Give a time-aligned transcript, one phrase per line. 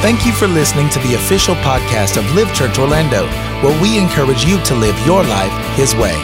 [0.00, 3.26] Thank you for listening to the official podcast of Live Church Orlando,
[3.62, 6.14] where we encourage you to live your life His way.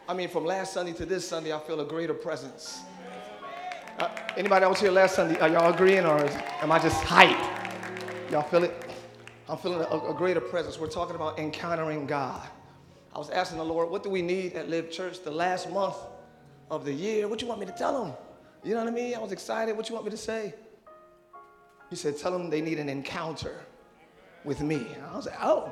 [0.05, 2.81] I mean, from last Sunday to this Sunday, I feel a greater presence.
[3.99, 5.39] Uh, anybody else here last Sunday?
[5.39, 7.39] Are y'all agreeing, or is, am I just hype?
[8.29, 8.92] Y'all feel it?
[9.49, 10.79] I'm feeling a, a greater presence.
[10.79, 12.47] We're talking about encountering God.
[13.13, 15.97] I was asking the Lord, what do we need at Live Church the last month
[16.71, 17.27] of the year?
[17.27, 18.13] What do you want me to tell them?
[18.63, 19.15] You know what I mean?
[19.15, 19.75] I was excited.
[19.75, 20.53] What you want me to say?
[21.89, 23.59] He said, tell them they need an encounter
[24.45, 24.87] with me.
[24.95, 25.71] And I was like, oh.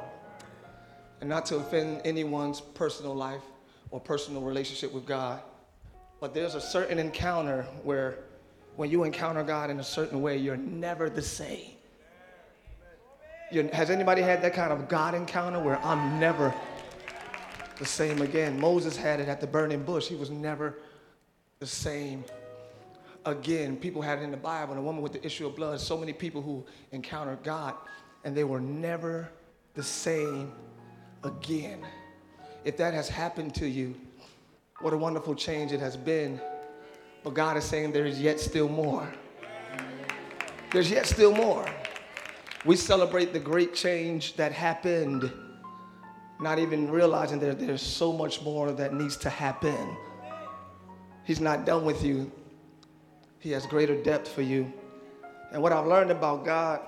[1.21, 3.41] And not to offend anyone's personal life
[3.89, 5.41] or personal relationship with God,
[6.19, 8.19] but there's a certain encounter where
[8.75, 11.71] when you encounter God in a certain way, you're never the same.
[13.51, 16.53] You're, has anybody had that kind of God encounter where I'm never
[17.77, 18.59] the same again?
[18.59, 20.07] Moses had it at the burning bush.
[20.07, 20.79] He was never
[21.59, 22.23] the same
[23.25, 23.75] again.
[23.75, 25.79] People had it in the Bible, and a woman with the issue of blood.
[25.79, 27.75] So many people who encountered God,
[28.23, 29.29] and they were never
[29.73, 30.51] the same
[31.23, 31.85] again.
[32.63, 33.95] If that has happened to you,
[34.79, 36.39] what a wonderful change it has been.
[37.23, 39.11] But God is saying there is yet still more.
[40.71, 41.65] There's yet still more.
[42.63, 45.31] We celebrate the great change that happened,
[46.39, 49.97] not even realizing that there's so much more that needs to happen.
[51.23, 52.31] He's not done with you,
[53.39, 54.71] He has greater depth for you.
[55.51, 56.81] And what I've learned about God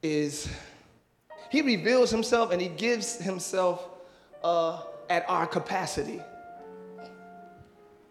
[0.00, 0.48] is
[1.50, 3.88] He reveals Himself and He gives Himself
[4.44, 6.20] uh, at our capacity.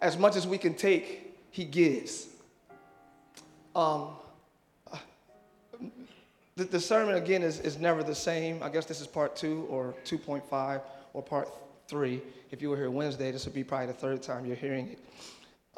[0.01, 2.27] As much as we can take, He gives.
[3.73, 4.09] Um,
[6.55, 8.63] the, the sermon, again, is, is never the same.
[8.63, 10.81] I guess this is part two or 2.5
[11.13, 11.49] or part
[11.87, 12.21] three.
[12.51, 14.99] If you were here Wednesday, this would be probably the third time you're hearing it.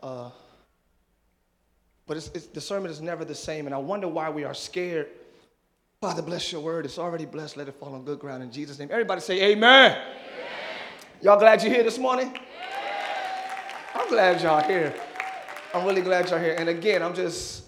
[0.03, 0.29] Uh,
[2.05, 4.53] but it's, it's, the sermon is never the same, and I wonder why we are
[4.53, 5.07] scared.
[5.99, 6.85] Father, bless your word.
[6.85, 7.57] It's already blessed.
[7.57, 8.89] Let it fall on good ground in Jesus' name.
[8.91, 9.91] Everybody say amen.
[9.93, 10.01] amen.
[11.23, 12.27] Y'all glad you're here this morning?
[12.27, 12.41] Amen.
[13.95, 14.93] I'm glad y'all here.
[15.73, 16.55] I'm really glad y'all here.
[16.57, 17.63] And again, I'm just,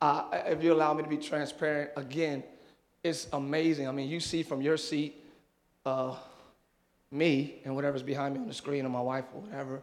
[0.00, 2.42] uh, if you allow me to be transparent, again,
[3.04, 3.86] it's amazing.
[3.86, 5.22] I mean, you see from your seat
[5.84, 6.16] uh,
[7.10, 9.82] me and whatever's behind me on the screen or my wife or whatever,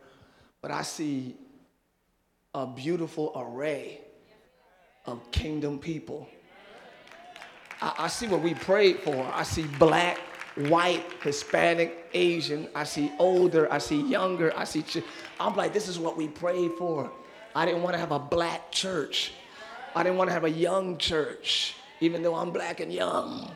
[0.60, 1.36] but I see
[2.56, 4.02] a beautiful array
[5.06, 6.28] of kingdom people.
[7.80, 9.32] I, I see what we prayed for.
[9.34, 10.18] I see black,
[10.56, 12.68] white, Hispanic, Asian.
[12.74, 13.72] I see older.
[13.72, 14.52] I see younger.
[14.58, 14.82] I see.
[14.82, 15.04] Ch-
[15.40, 17.12] I'm like, this is what we prayed for.
[17.56, 19.34] I didn't want to have a black church.
[19.96, 23.50] I didn't want to have a young church even though I'm black and young.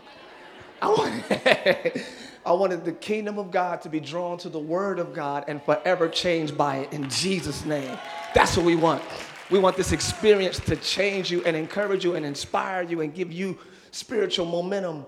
[0.81, 2.05] I wanted,
[2.45, 5.61] I wanted the kingdom of God to be drawn to the word of God and
[5.63, 7.97] forever changed by it in Jesus' name.
[8.33, 9.01] That's what we want.
[9.49, 13.31] We want this experience to change you and encourage you and inspire you and give
[13.31, 13.57] you
[13.91, 15.05] spiritual momentum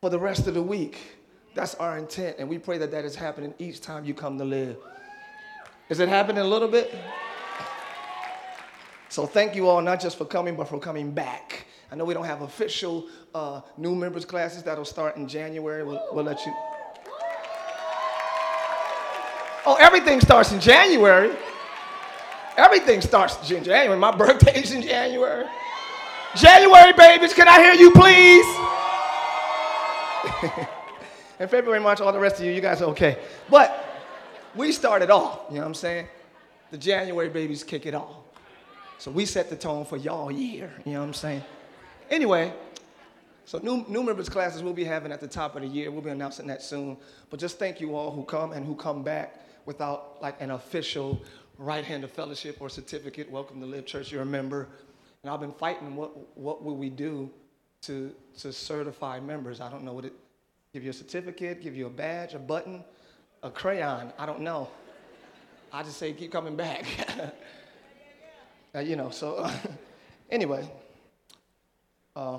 [0.00, 0.98] for the rest of the week.
[1.54, 4.44] That's our intent, and we pray that that is happening each time you come to
[4.44, 4.76] live.
[5.88, 6.94] Is it happening a little bit?
[9.08, 11.65] So thank you all, not just for coming, but for coming back.
[11.90, 15.84] I know we don't have official uh, new members classes that'll start in January.
[15.84, 16.52] We'll, we'll let you.
[19.64, 21.34] Oh, everything starts in January.
[22.56, 23.98] Everything starts in January.
[23.98, 25.46] My birthday's in January.
[26.34, 28.46] January, babies, can I hear you, please?
[31.40, 33.18] in February, March, all the rest of you, you guys are okay.
[33.48, 33.84] But
[34.54, 36.08] we started off, you know what I'm saying?
[36.70, 38.16] The January babies kick it off.
[38.98, 41.42] So we set the tone for y'all year, you know what I'm saying?
[42.08, 42.52] Anyway,
[43.46, 45.90] so new, new members classes we'll be having at the top of the year.
[45.90, 46.96] We'll be announcing that soon.
[47.30, 51.20] But just thank you all who come and who come back without like an official
[51.58, 53.28] right hand of fellowship or certificate.
[53.28, 54.12] Welcome to Live Church.
[54.12, 54.68] You're a member.
[55.24, 57.28] And I've been fighting what, what will we do
[57.82, 59.60] to, to certify members.
[59.60, 60.12] I don't know what it,
[60.72, 62.84] give you a certificate, give you a badge, a button,
[63.42, 64.12] a crayon.
[64.16, 64.68] I don't know.
[65.72, 66.86] I just say keep coming back.
[68.76, 69.50] uh, you know, so
[70.30, 70.70] anyway.
[72.16, 72.38] Uh,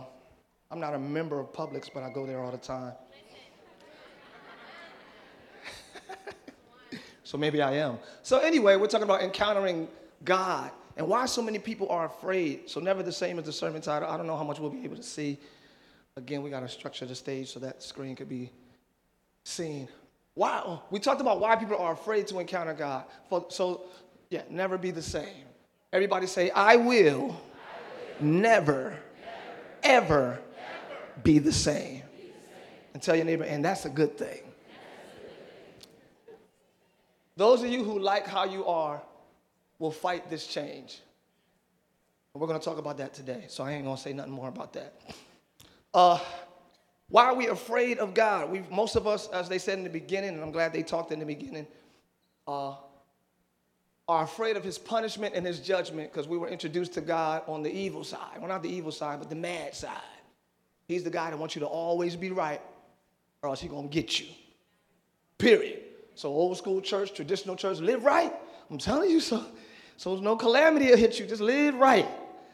[0.71, 2.93] I'm not a member of Publix, but I go there all the time.
[7.23, 7.99] so maybe I am.
[8.23, 9.87] So anyway, we're talking about encountering
[10.25, 12.67] God and why so many people are afraid.
[12.67, 14.09] So never the same as the sermon title.
[14.09, 15.37] I don't know how much we'll be able to see.
[16.15, 18.51] Again, we got to structure the stage so that screen could be
[19.43, 19.87] seen.
[20.33, 23.05] Wow, we talked about why people are afraid to encounter God.
[23.49, 23.83] So,
[24.31, 25.45] yeah, never be the same.
[25.93, 27.35] Everybody say, I will, I will.
[28.19, 28.97] never
[29.83, 30.39] ever
[31.23, 32.03] be the same.
[32.93, 34.41] And tell your neighbor, and that's a good thing.
[37.35, 39.01] Those of you who like how you are
[39.77, 41.01] will fight this change.
[42.33, 44.33] And We're going to talk about that today, so I ain't going to say nothing
[44.33, 44.99] more about that.
[45.93, 46.19] Uh,
[47.09, 48.49] why are we afraid of God?
[48.49, 51.11] we most of us, as they said in the beginning, and I'm glad they talked
[51.11, 51.67] in the beginning,
[52.47, 52.75] uh,
[54.07, 57.61] are afraid of his punishment and his judgment because we were introduced to God on
[57.61, 58.37] the evil side.
[58.37, 59.97] Well, not the evil side, but the mad side.
[60.87, 62.61] He's the guy that wants you to always be right,
[63.41, 64.27] or else he's going to get you.
[65.37, 65.81] Period.
[66.15, 68.33] So, old school church, traditional church, live right.
[68.71, 69.45] I'm telling you so.
[69.97, 71.25] So, there's no calamity will hit you.
[71.25, 72.07] Just live right.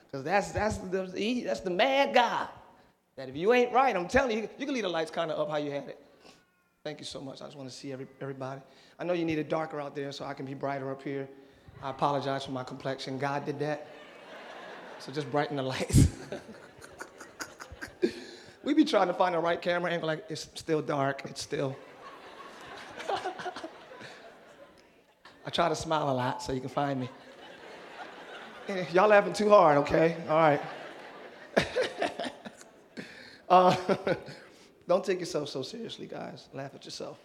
[0.06, 2.48] Because that's, that's, the, that's the mad guy.
[3.16, 5.40] That if you ain't right, I'm telling you, you can leave the lights kind of
[5.40, 6.00] up how you had it.
[6.84, 7.42] Thank you so much.
[7.42, 8.60] I just want to see every, everybody.
[9.00, 11.30] I know you need it darker out there so I can be brighter up here.
[11.82, 13.18] I apologize for my complexion.
[13.18, 13.88] God did that.
[15.00, 16.08] So just brighten the lights.
[18.64, 21.76] we be trying to find the right camera angle, like it's still dark, it's still.
[25.46, 27.10] I try to smile a lot so you can find me.
[28.94, 30.16] Y'all laughing too hard, okay?
[30.30, 30.62] All right.
[33.50, 33.76] uh,
[34.88, 36.48] don't take yourself so seriously, guys.
[36.54, 37.20] Laugh at yourself.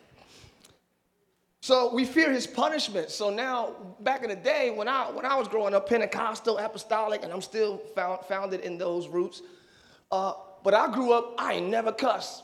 [1.68, 3.10] So we fear his punishment.
[3.10, 7.22] So now, back in the day, when I when I was growing up, Pentecostal, apostolic,
[7.22, 9.42] and I'm still found, founded in those roots.
[10.10, 10.32] Uh,
[10.64, 12.42] but I grew up, I ain't never cussed.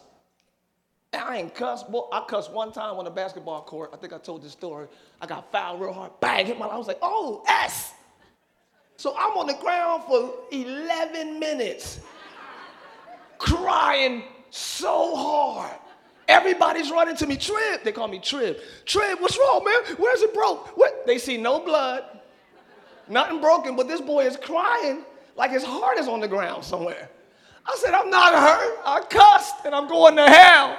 [1.14, 1.90] I ain't cussed.
[1.90, 3.92] Boy, I cussed one time on the basketball court.
[3.94, 4.88] I think I told this story.
[5.22, 6.12] I got fouled real hard.
[6.20, 6.66] Bang, hit my.
[6.66, 7.94] I was like, oh, S.
[8.98, 12.00] So I'm on the ground for 11 minutes,
[13.38, 15.80] crying so hard.
[16.28, 17.36] Everybody's running to me.
[17.36, 18.58] Trib, they call me Trib.
[18.86, 19.96] Trib, what's wrong, man?
[19.96, 20.76] Where's it broke?
[20.76, 21.06] What?
[21.06, 22.04] They see no blood,
[23.08, 25.04] nothing broken, but this boy is crying
[25.36, 27.10] like his heart is on the ground somewhere.
[27.66, 28.78] I said, I'm not hurt.
[28.84, 30.78] I cussed and I'm going to hell.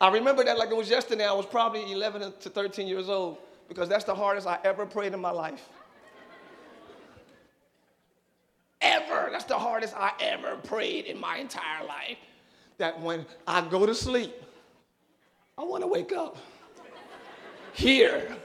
[0.00, 1.26] I remember that like it was yesterday.
[1.26, 5.14] I was probably 11 to 13 years old because that's the hardest I ever prayed
[5.14, 5.68] in my life.
[8.82, 9.28] Ever.
[9.30, 12.18] That's the hardest I ever prayed in my entire life.
[12.78, 14.34] That when I go to sleep,
[15.56, 16.36] I want to wake up
[17.72, 18.36] here.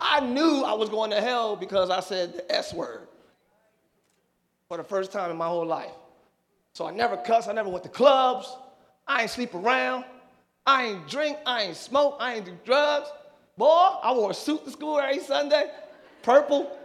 [0.00, 3.08] I knew I was going to hell because I said the S word
[4.68, 5.90] for the first time in my whole life.
[6.72, 8.54] So I never cuss, I never went to clubs,
[9.06, 10.04] I ain't sleep around,
[10.64, 13.08] I ain't drink, I ain't smoke, I ain't do drugs.
[13.56, 15.72] Boy, I wore a suit to school every Sunday,
[16.22, 16.77] purple,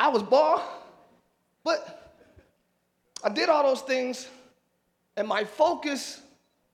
[0.00, 0.60] I was born,
[1.62, 2.10] but
[3.22, 4.26] I did all those things,
[5.14, 6.22] and my focus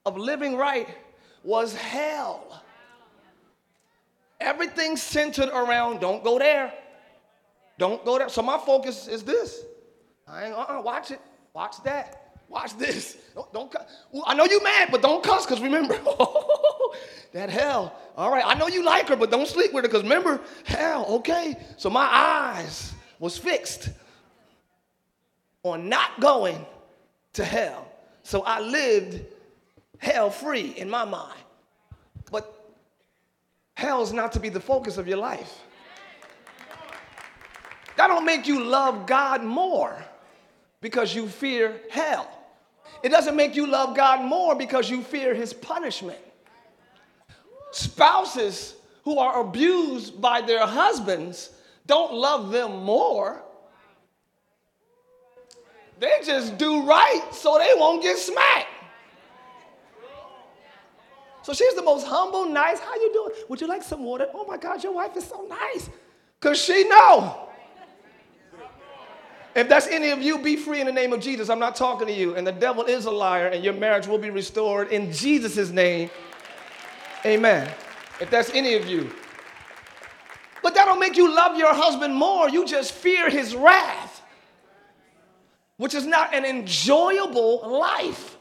[0.07, 0.89] of living right
[1.43, 2.63] was hell.
[4.41, 6.73] Everything centered around don't go there.
[7.79, 8.29] Don't go there.
[8.29, 9.65] So my focus is this.
[10.29, 11.21] I ain't uh-uh, watch it.
[11.53, 12.39] Watch that.
[12.49, 13.17] Watch this.
[13.35, 13.75] Don't, don't
[14.13, 15.95] well, I know you mad, but don't cuss, because remember,
[17.33, 17.93] that hell.
[18.17, 21.07] All right, I know you like her, but don't sleep with her, because remember, hell,
[21.09, 21.57] okay?
[21.77, 23.91] So my eyes was fixed
[25.63, 26.65] on not going
[27.35, 27.87] to hell.
[28.23, 29.25] So I lived
[29.99, 31.41] hell free in my mind.
[32.31, 32.53] But
[33.75, 35.61] hell is not to be the focus of your life.
[37.97, 39.97] That don't make you love God more
[40.81, 42.31] because you fear hell.
[43.03, 46.19] It doesn't make you love God more because you fear his punishment.
[47.73, 48.75] Spouses
[49.05, 51.51] who are abused by their husbands
[51.87, 53.43] don't love them more.
[55.99, 58.69] They just do right so they won't get smacked.
[61.43, 62.81] So she's the most humble, nice.
[62.81, 63.31] How you doing?
[63.49, 64.27] Would you like some water?
[64.35, 65.89] Oh my God, your wife is so nice.
[66.41, 67.47] Cause she know.
[69.55, 71.49] If that's any of you, be free in the name of Jesus.
[71.49, 72.35] I'm not talking to you.
[72.35, 76.11] And the devil is a liar, and your marriage will be restored in Jesus' name.
[77.25, 77.73] Amen.
[78.21, 79.11] If that's any of you.
[80.67, 82.51] But that don't make you love your husband more.
[82.51, 84.21] You just fear his wrath,
[85.77, 88.37] which is not an enjoyable life.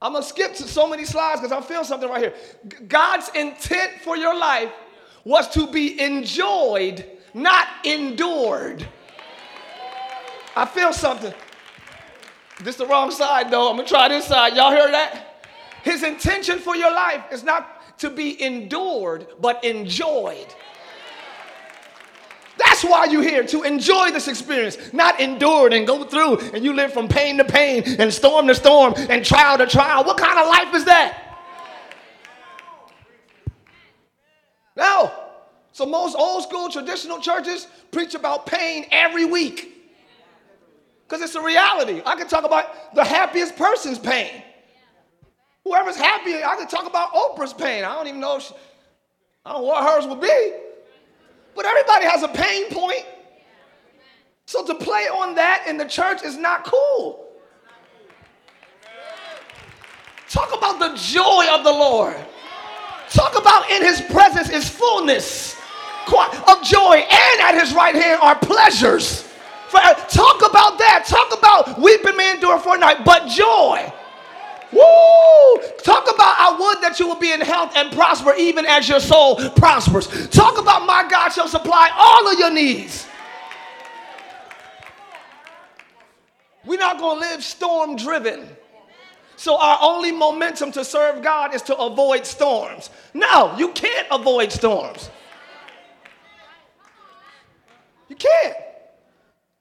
[0.00, 2.32] I'm gonna skip to so many slides because I feel something right here.
[2.88, 4.72] God's intent for your life
[5.26, 7.04] was to be enjoyed,
[7.34, 8.88] not endured.
[10.56, 11.34] I feel something.
[12.60, 13.68] This is the wrong side though.
[13.68, 14.56] I'm gonna try this side.
[14.56, 15.44] Y'all hear that?
[15.82, 20.46] His intention for your life is not to be endured, but enjoyed.
[22.58, 26.72] That's why you're here, to enjoy this experience, not endured and go through and you
[26.72, 30.04] live from pain to pain and storm to storm and trial to trial.
[30.04, 31.22] What kind of life is that?
[34.76, 35.12] No.
[35.72, 39.72] So most old school traditional churches preach about pain every week.
[41.06, 42.02] Because it's a reality.
[42.04, 44.42] I can talk about the happiest person's pain.
[45.66, 47.82] Whoever's happy, I can talk about Oprah's pain.
[47.82, 48.54] I don't even know, she,
[49.44, 50.52] I don't know what hers would be.
[51.56, 53.04] But everybody has a pain point.
[54.44, 57.26] So to play on that in the church is not cool.
[60.28, 62.14] Talk about the joy of the Lord.
[63.08, 65.56] Talk about in his presence is fullness
[66.06, 69.28] of joy, and at his right hand are pleasures.
[69.72, 71.06] Talk about that.
[71.08, 73.92] Talk about weeping may endure for a night, but joy.
[75.82, 79.00] Talk about I would that you will be in health and prosper even as your
[79.00, 80.28] soul prospers.
[80.28, 83.06] Talk about my God shall supply all of your needs.
[86.64, 88.48] We're not going to live storm driven.
[89.36, 92.90] So our only momentum to serve God is to avoid storms.
[93.14, 95.10] No, you can't avoid storms.
[98.08, 98.56] You can't.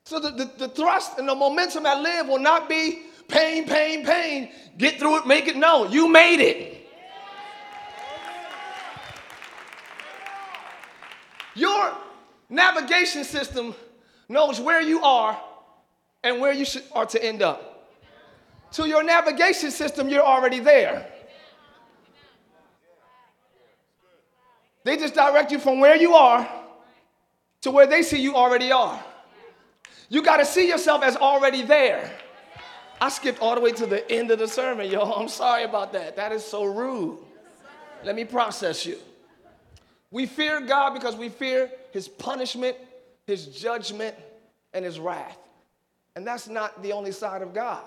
[0.06, 4.05] So the, the, the, thrust and the momentum at live will not be pain, pain,
[4.05, 4.50] pain.
[4.77, 5.55] Get through it, make it.
[5.55, 6.88] No, you made it.
[11.55, 11.96] Your
[12.50, 13.74] navigation system
[14.27, 15.41] knows where you are
[16.24, 17.89] and where you should, are to end up.
[18.74, 21.08] To your navigation system, you're already there.
[24.84, 26.48] They just direct you from where you are
[27.62, 29.03] to where they see you already are.
[30.10, 32.12] You got to see yourself as already there.
[33.02, 35.14] I skipped all the way to the end of the sermon, y'all.
[35.20, 36.16] I'm sorry about that.
[36.16, 37.18] That is so rude.
[38.04, 38.98] Let me process you.
[40.12, 42.78] We fear God because we fear his punishment,
[43.28, 44.16] his judgment,
[44.74, 45.38] and his wrath.
[46.16, 47.84] And that's not the only side of God.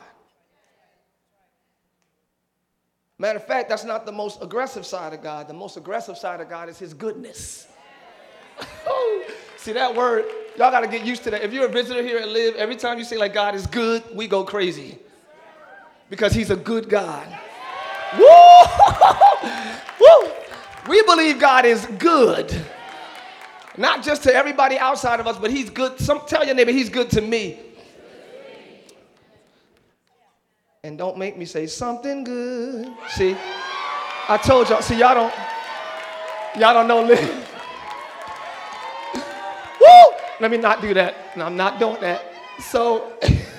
[3.19, 5.49] Matter of fact, that's not the most aggressive side of God.
[5.49, 7.67] The most aggressive side of God is his goodness.
[9.57, 10.25] See that word,
[10.59, 11.43] y'all got to get used to that.
[11.43, 14.03] If you're a visitor here at Live, every time you say like God is good,
[14.13, 14.99] we go crazy.
[16.11, 17.27] Because he's a good God.
[18.19, 18.27] Woo!
[20.01, 20.31] Woo!
[20.89, 22.53] We believe God is good.
[23.77, 26.01] Not just to everybody outside of us, but he's good.
[26.01, 27.61] Some, tell your neighbor, he's good to me.
[30.83, 32.89] And don't make me say something good.
[33.11, 33.37] See,
[34.29, 35.35] I told y'all, see, y'all don't,
[36.59, 37.48] y'all don't know Live.
[40.41, 41.17] Let me not do that.
[41.37, 42.23] I'm not doing that.
[42.61, 43.13] So,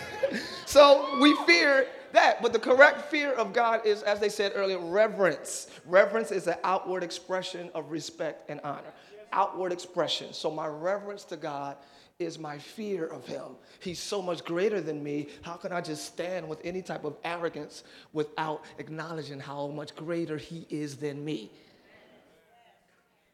[0.65, 2.41] so we fear that.
[2.41, 5.67] But the correct fear of God is, as they said earlier, reverence.
[5.85, 8.93] Reverence is an outward expression of respect and honor.
[9.33, 10.31] Outward expression.
[10.31, 11.75] So my reverence to God
[12.17, 13.55] is my fear of him.
[13.79, 15.27] He's so much greater than me.
[15.41, 17.83] How can I just stand with any type of arrogance
[18.13, 21.51] without acknowledging how much greater he is than me?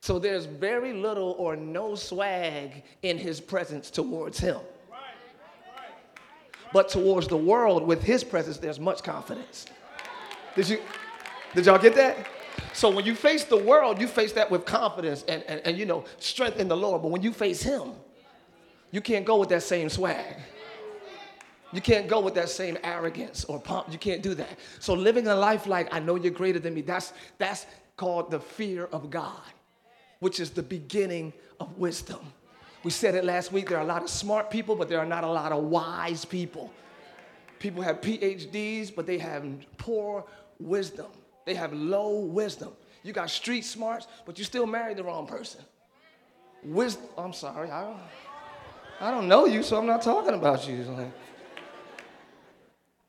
[0.06, 4.60] So there's very little or no swag in his presence towards him.
[6.72, 9.66] But towards the world, with his presence, there's much confidence.
[10.56, 10.80] Did you
[11.56, 12.28] did y'all get that?
[12.72, 15.88] So when you face the world, you face that with confidence and, and, and you
[15.88, 17.02] know strength in the Lord.
[17.02, 17.94] But when you face him,
[18.92, 20.36] you can't go with that same swag.
[21.74, 23.92] You can't go with that same arrogance or pomp.
[23.92, 24.60] You can't do that.
[24.78, 27.66] So living a life like I know you're greater than me, that's that's
[27.98, 29.42] called the fear of God
[30.20, 32.20] which is the beginning of wisdom.
[32.84, 35.06] We said it last week there are a lot of smart people, but there are
[35.06, 36.72] not a lot of wise people.
[37.60, 39.44] People have PhDs, but they have
[39.78, 40.26] poor
[40.60, 41.08] wisdom.
[41.46, 42.74] They have low wisdom.
[43.04, 45.62] You got street smarts, but you still married the wrong person.
[46.64, 48.00] Wisdom, I'm sorry, I don't,
[49.00, 51.12] I don't know you, so I'm not talking about you.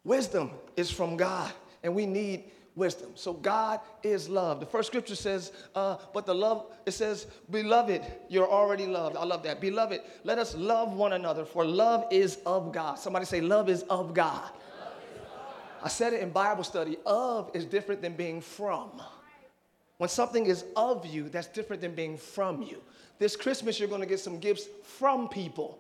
[0.05, 1.51] Wisdom is from God,
[1.83, 2.45] and we need
[2.76, 3.11] wisdom.
[3.14, 4.61] So God is love.
[4.61, 9.16] The first scripture says, uh, but the love, it says, beloved, you're already loved.
[9.16, 9.61] I love that.
[9.61, 12.99] Beloved, let us love one another, for love is of God.
[12.99, 14.50] Somebody say, love is of God.
[15.83, 16.97] I said it in Bible study.
[17.06, 18.90] Of is different than being from.
[19.99, 22.83] When something is of you, that's different than being from you.
[23.18, 25.78] This Christmas, you're going to get some gifts from people.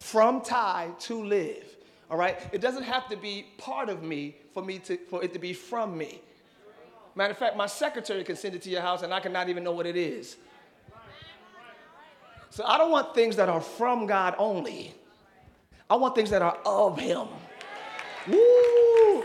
[0.00, 1.64] From Tye to live.
[2.10, 2.36] All right?
[2.52, 5.52] It doesn't have to be part of me for me to for it to be
[5.52, 6.20] from me.
[7.16, 9.62] Matter of fact, my secretary can send it to your house and I cannot even
[9.62, 10.36] know what it is.
[12.50, 14.94] So I don't want things that are from God only.
[15.90, 17.26] I want things that are of him.
[18.28, 19.22] Woo!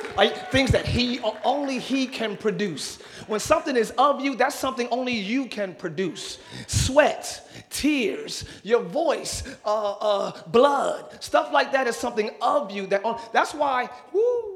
[0.51, 3.01] Things that he only he can produce.
[3.27, 6.39] When something is of you, that's something only you can produce.
[6.67, 12.88] Sweat, tears, your voice, uh, uh, blood, stuff like that is something of you.
[12.88, 13.89] That that's why.
[14.12, 14.49] Woo,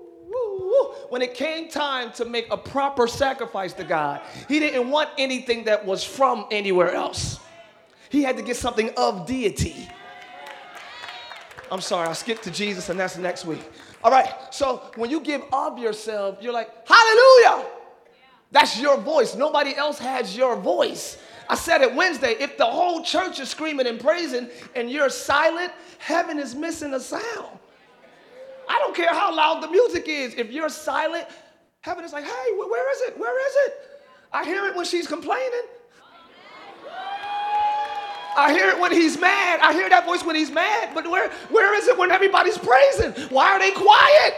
[1.09, 5.65] When it came time to make a proper sacrifice to God, he didn't want anything
[5.65, 7.39] that was from anywhere else.
[8.09, 9.89] He had to get something of deity.
[11.71, 13.61] I'm sorry, I skipped to Jesus, and that's next week.
[14.03, 17.67] All right, so when you give of yourself, you're like, Hallelujah!
[18.51, 19.35] That's your voice.
[19.35, 21.17] Nobody else has your voice.
[21.49, 22.35] I said it Wednesday.
[22.39, 26.99] If the whole church is screaming and praising and you're silent, heaven is missing a
[26.99, 27.59] sound.
[28.67, 30.35] I don't care how loud the music is.
[30.35, 31.27] If you're silent,
[31.81, 33.17] heaven is like, hey, where is it?
[33.17, 33.73] Where is it?
[34.31, 35.63] I hear it when she's complaining.
[38.35, 39.59] I hear it when he's mad.
[39.61, 40.89] I hear that voice when he's mad.
[40.95, 43.11] But where, where is it when everybody's praising?
[43.29, 44.33] Why are they quiet?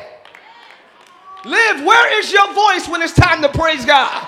[1.45, 4.27] Live, where is your voice when it's time to praise God?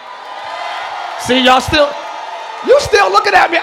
[1.22, 1.92] See, y'all still,
[2.66, 3.58] you still looking at me.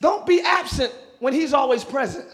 [0.00, 2.28] Don't be absent when he's always present.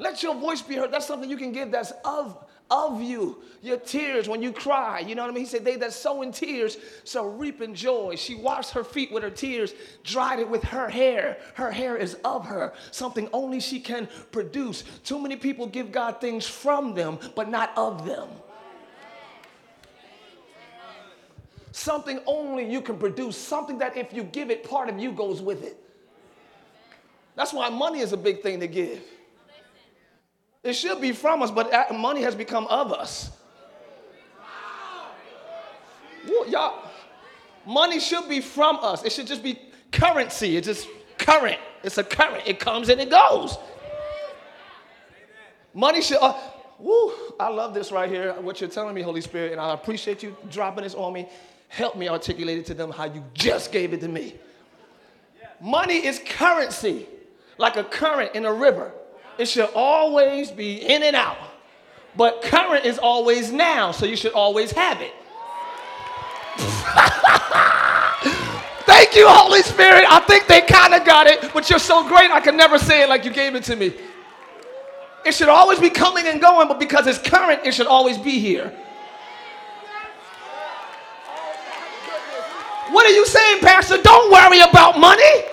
[0.00, 0.90] Let your voice be heard.
[0.92, 3.42] That's something you can give that's of, of you.
[3.62, 5.00] Your tears when you cry.
[5.00, 5.44] You know what I mean?
[5.44, 8.16] He said, They that sow in tears shall reap in joy.
[8.16, 11.36] She washed her feet with her tears, dried it with her hair.
[11.54, 14.84] Her hair is of her, something only she can produce.
[15.04, 18.28] Too many people give God things from them, but not of them.
[21.72, 25.42] Something only you can produce, something that if you give it, part of you goes
[25.42, 25.76] with it.
[27.36, 29.00] That's why money is a big thing to give.
[30.62, 33.30] It should be from us, but money has become of us.
[36.48, 36.84] Y'all,
[37.66, 39.04] money should be from us.
[39.04, 39.58] It should just be
[39.90, 40.56] currency.
[40.56, 41.58] It's just current.
[41.82, 42.42] It's a current.
[42.46, 43.56] It comes and it goes.
[45.72, 46.18] Money should.
[46.20, 46.36] Uh,
[46.78, 48.34] woo, I love this right here.
[48.34, 51.28] What you're telling me, Holy Spirit, and I appreciate you dropping this on me.
[51.68, 54.34] Help me articulate it to them how you just gave it to me.
[55.60, 57.06] Money is currency
[57.58, 58.92] like a current in a river.
[59.38, 61.38] It should always be in and out.
[62.16, 65.12] But current is always now, so you should always have it.
[68.84, 70.04] Thank you, Holy Spirit.
[70.08, 73.02] I think they kind of got it, but you're so great, I can never say
[73.02, 73.94] it like you gave it to me.
[75.24, 78.38] It should always be coming and going, but because it's current, it should always be
[78.38, 78.72] here.
[82.90, 84.02] What are you saying, Pastor?
[84.02, 85.44] Don't worry about money.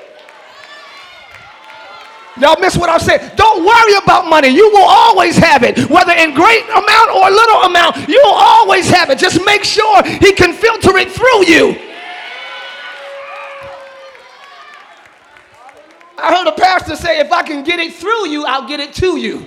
[2.40, 3.32] Y'all miss what I'm saying?
[3.36, 4.50] Don't worry about money.
[4.50, 5.90] You will always have it.
[5.90, 9.18] Whether in great amount or little amount, you will always have it.
[9.18, 11.88] Just make sure he can filter it through you.
[16.20, 18.94] I heard a pastor say, if I can get it through you, I'll get it
[18.96, 19.46] to you.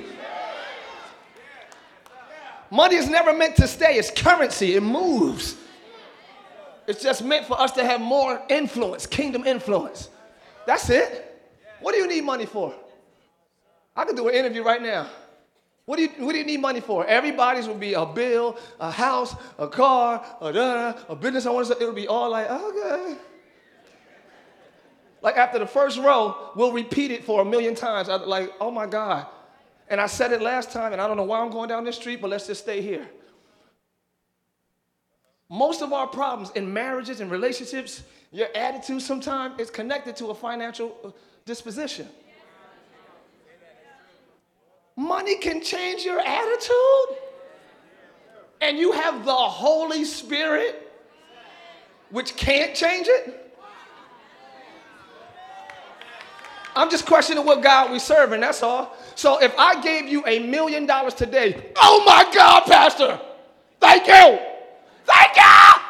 [2.70, 5.56] Money is never meant to stay, it's currency, it moves.
[6.86, 10.08] It's just meant for us to have more influence, kingdom influence.
[10.66, 11.29] That's it.
[11.80, 12.74] What do you need money for?
[13.96, 15.08] I could do an interview right now.
[15.86, 17.04] What do, you, what do you need money for?
[17.06, 21.74] Everybody's would be a bill, a house, a car, a, a business I want to
[21.74, 21.80] say.
[21.82, 23.16] It would be all like, okay.
[25.22, 28.08] Like after the first row, we'll repeat it for a million times.
[28.08, 29.26] I, like, oh my God.
[29.88, 31.96] And I said it last time, and I don't know why I'm going down this
[31.96, 33.08] street, but let's just stay here.
[35.48, 40.34] Most of our problems in marriages and relationships, your attitude sometimes is connected to a
[40.34, 41.10] financial uh,
[41.44, 42.08] disposition.
[44.96, 47.18] Money can change your attitude.
[48.60, 50.92] And you have the Holy Spirit,
[52.10, 53.50] which can't change it.
[56.76, 58.96] I'm just questioning what God we serve, and that's all.
[59.14, 63.18] So if I gave you a million dollars today, oh my God, Pastor,
[63.80, 64.38] thank you,
[65.04, 65.82] thank you,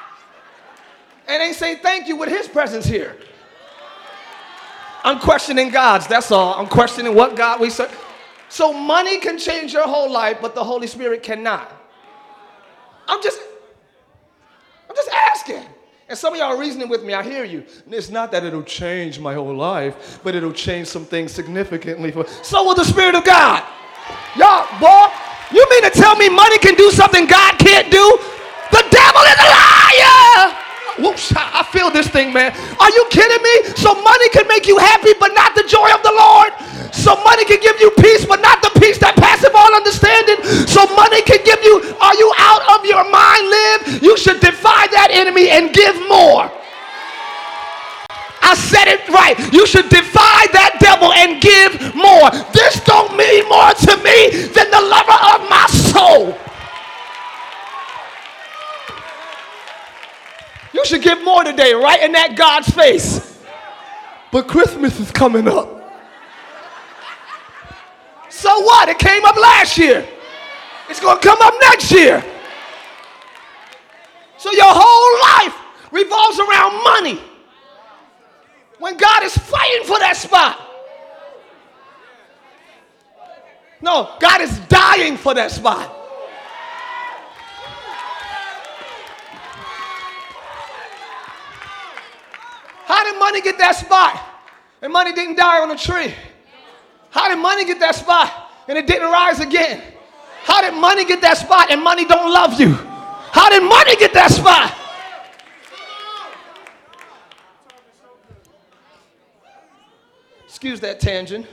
[1.28, 3.16] and ain't say thank you with His presence here.
[5.02, 6.54] I'm questioning God's, that's all.
[6.54, 7.96] I'm questioning what God we serve.
[8.48, 11.72] So money can change your whole life, but the Holy Spirit cannot.
[13.06, 13.40] I'm just,
[14.88, 15.64] I'm just asking.
[16.08, 17.14] And some of y'all reasoning with me.
[17.14, 17.64] I hear you.
[17.88, 22.10] It's not that it'll change my whole life, but it'll change some things significantly.
[22.10, 23.62] For, so will the Spirit of God.
[24.36, 25.06] Y'all, boy,
[25.52, 28.18] you mean to tell me money can do something God can't do?
[28.72, 30.59] The devil is a liar.
[31.02, 32.52] Whoops, I feel this thing, man.
[32.78, 33.74] Are you kidding me?
[33.76, 36.52] So money can make you happy, but not the joy of the Lord?
[36.92, 40.42] So money can give you peace, but not the peace that passeth all understanding.
[40.66, 44.02] So money can give you, are you out of your mind, live?
[44.02, 46.50] You should defy that enemy and give more.
[48.42, 49.38] I said it right.
[49.52, 52.34] You should defy that devil and give more.
[52.50, 56.34] This don't mean more to me than the lover of my soul.
[60.72, 63.38] You should give more today, right in that God's face.
[64.30, 65.68] But Christmas is coming up.
[68.28, 68.88] So what?
[68.88, 70.06] It came up last year.
[70.88, 72.24] It's going to come up next year.
[74.38, 75.54] So your whole life
[75.92, 77.20] revolves around money.
[78.78, 80.58] When God is fighting for that spot.
[83.82, 85.99] No, God is dying for that spot.
[92.90, 94.20] How did money get that spot?
[94.82, 96.12] And money didn't die on a tree.
[97.10, 99.80] How did money get that spot and it didn't rise again?
[100.42, 102.72] How did money get that spot and money don't love you?
[102.72, 104.74] How did money get that spot?
[110.46, 111.46] Excuse that tangent.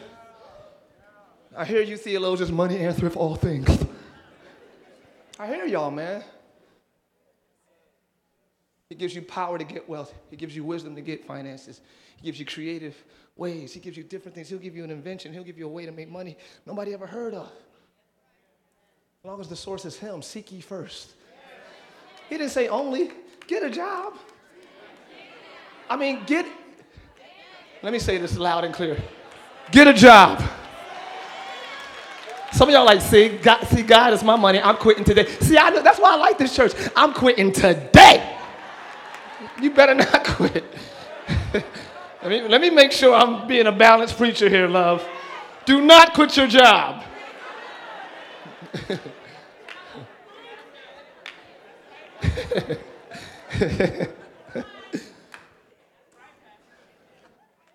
[1.55, 3.85] I hear you theologians, money answereth all things.
[5.37, 6.23] I hear y'all, man.
[8.89, 10.13] He gives you power to get wealth.
[10.29, 11.81] He gives you wisdom to get finances.
[12.17, 12.95] He gives you creative
[13.35, 13.73] ways.
[13.73, 14.49] He gives you different things.
[14.49, 15.33] He'll give you an invention.
[15.33, 17.47] He'll give you a way to make money nobody ever heard of.
[19.23, 21.13] As long as the source is Him, seek ye first.
[22.29, 23.11] He didn't say only,
[23.45, 24.13] get a job.
[25.89, 26.45] I mean, get,
[27.81, 28.97] let me say this loud and clear
[29.71, 30.41] get a job.
[32.53, 34.61] Some of y'all like, see, God, see, God is my money.
[34.61, 35.25] I'm quitting today.
[35.41, 36.71] See, I know, that's why I like this church.
[36.95, 38.36] I'm quitting today.
[39.61, 40.63] You better not quit.
[42.23, 45.07] let, me, let me make sure I'm being a balanced preacher here, love.
[45.65, 47.03] Do not quit your job.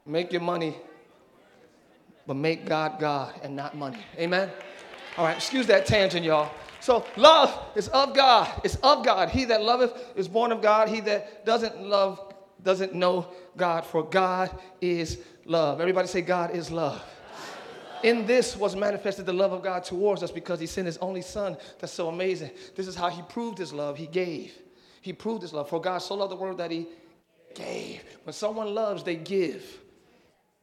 [0.07, 0.77] make your money,
[2.27, 3.99] but make God God and not money.
[4.19, 4.51] Amen?
[5.17, 6.51] All right, excuse that tangent, y'all.
[6.83, 8.61] So love is of God.
[8.65, 9.29] It's of God.
[9.29, 10.89] He that loveth is born of God.
[10.89, 15.81] He that doesn't love doesn't know God, for God is love.
[15.81, 17.01] Everybody say, God is love.
[18.03, 21.23] In this was manifested the love of God towards us because he sent his only
[21.23, 21.57] son.
[21.79, 22.51] That's so amazing.
[22.75, 23.97] This is how he proved his love.
[23.97, 24.53] He gave.
[25.03, 25.69] He proved his love.
[25.69, 26.89] For God so loved the world that he
[27.55, 28.03] gave.
[28.25, 29.65] When someone loves, they give.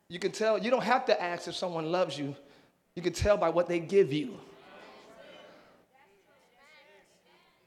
[0.10, 2.36] You can tell, you don't have to ask if someone loves you.
[2.96, 4.38] You can tell by what they give you.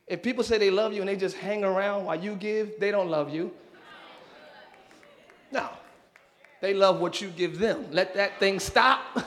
[0.07, 2.91] If people say they love you and they just hang around while you give, they
[2.91, 3.53] don't love you.
[5.51, 5.69] No.
[6.61, 7.87] They love what you give them.
[7.91, 9.01] Let that thing stop.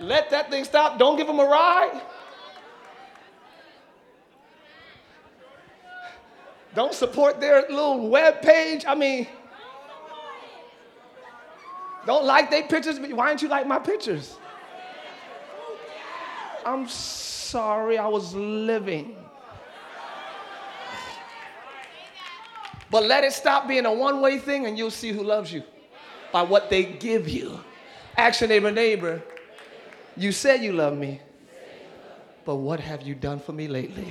[0.00, 0.98] Let that thing stop.
[0.98, 2.00] Don't give them a ride.
[6.74, 8.84] Don't support their little web page.
[8.86, 9.26] I mean,
[12.06, 13.00] don't like their pictures.
[13.00, 14.36] Why don't you like my pictures?
[16.64, 19.16] I'm sorry I was living.
[22.90, 25.62] But let it stop being a one way thing and you'll see who loves you
[26.32, 27.60] by what they give you.
[28.16, 29.22] Your neighbor, neighbor,
[30.16, 31.20] you said you love me,
[32.44, 34.08] but what have you done for me lately?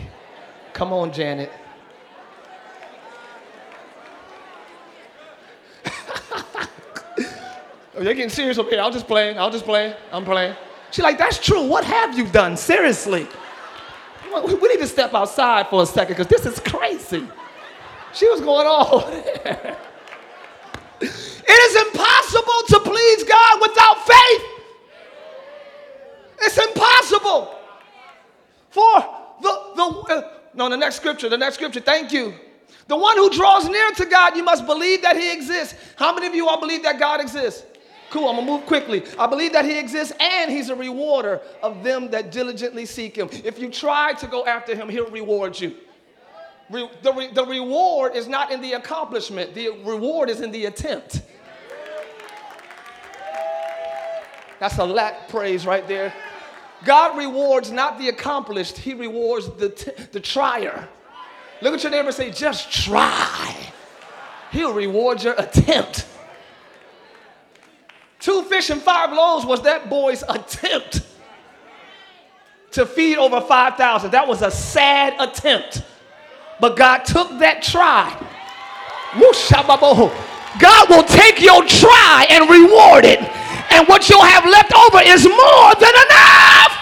[0.71, 1.51] Come on, Janet.
[7.95, 8.79] you're getting serious here.
[8.79, 9.35] I'll just play.
[9.37, 9.93] I'll just play.
[10.11, 10.55] I'm playing.
[10.91, 11.67] She's like, that's true.
[11.67, 12.57] What have you done?
[12.57, 13.27] Seriously.
[14.33, 17.27] We need to step outside for a second because this is crazy.
[18.13, 19.09] She was going all.
[20.99, 24.43] It is impossible to please God without faith.
[26.41, 27.55] It's impossible.
[28.69, 29.05] For
[29.41, 32.33] the, the uh, no, the next scripture, the next scripture, thank you.
[32.87, 35.75] The one who draws near to God, you must believe that he exists.
[35.95, 37.63] How many of you all believe that God exists?
[38.09, 39.03] Cool, I'm gonna move quickly.
[39.19, 43.29] I believe that he exists and he's a rewarder of them that diligently seek him.
[43.43, 45.75] If you try to go after him, he'll reward you.
[46.69, 50.65] Re- the, re- the reward is not in the accomplishment, the reward is in the
[50.65, 51.21] attempt.
[54.59, 56.13] That's a lack praise right there.
[56.85, 60.87] God rewards not the accomplished, He rewards the, t- the trier.
[61.61, 63.55] Look at your neighbor say, just try.
[64.51, 66.07] He'll reward your attempt.
[68.27, 70.99] Two fish and five loaves was that boy's attempt
[72.71, 74.11] to feed over 5,000.
[74.11, 75.81] That was a sad attempt.
[76.59, 78.11] But God took that try.
[80.59, 83.23] God will take your try and reward it.
[83.71, 86.73] And what you'll have left over is more than enough.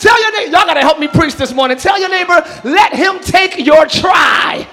[0.00, 1.76] Tell your neighbor, y'all gotta help me preach this morning.
[1.76, 4.66] Tell your neighbor, let him take your try.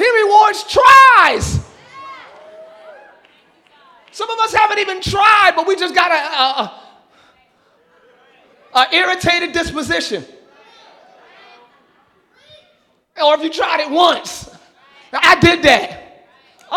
[0.00, 1.60] He rewards tries.
[4.12, 6.14] Some of us haven't even tried, but we just got a,
[8.78, 10.24] a, an irritated disposition.
[13.22, 14.48] Or if you tried it once,
[15.12, 16.26] I did that.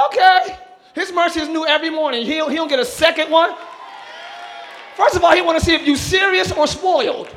[0.08, 0.58] Okay.
[0.94, 2.26] His mercy is new every morning.
[2.26, 3.56] He'll, he'll get a second one.
[4.98, 7.30] First of all, he want to see if you serious or spoiled.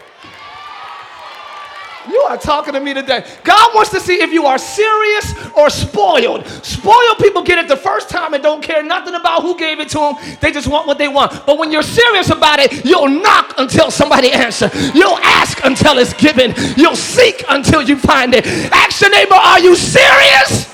[2.09, 3.25] You are talking to me today.
[3.45, 6.47] God wants to see if you are serious or spoiled.
[6.47, 9.89] Spoiled people get it the first time and don't care nothing about who gave it
[9.91, 10.15] to them.
[10.41, 11.47] They just want what they want.
[11.47, 14.73] But when you're serious about it, you'll knock until somebody answers.
[14.95, 16.55] You'll ask until it's given.
[16.77, 18.47] You'll seek until you find it.
[18.73, 20.73] Ask your neighbor, are you serious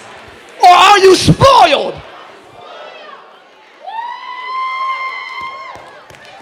[0.63, 1.95] or are you spoiled?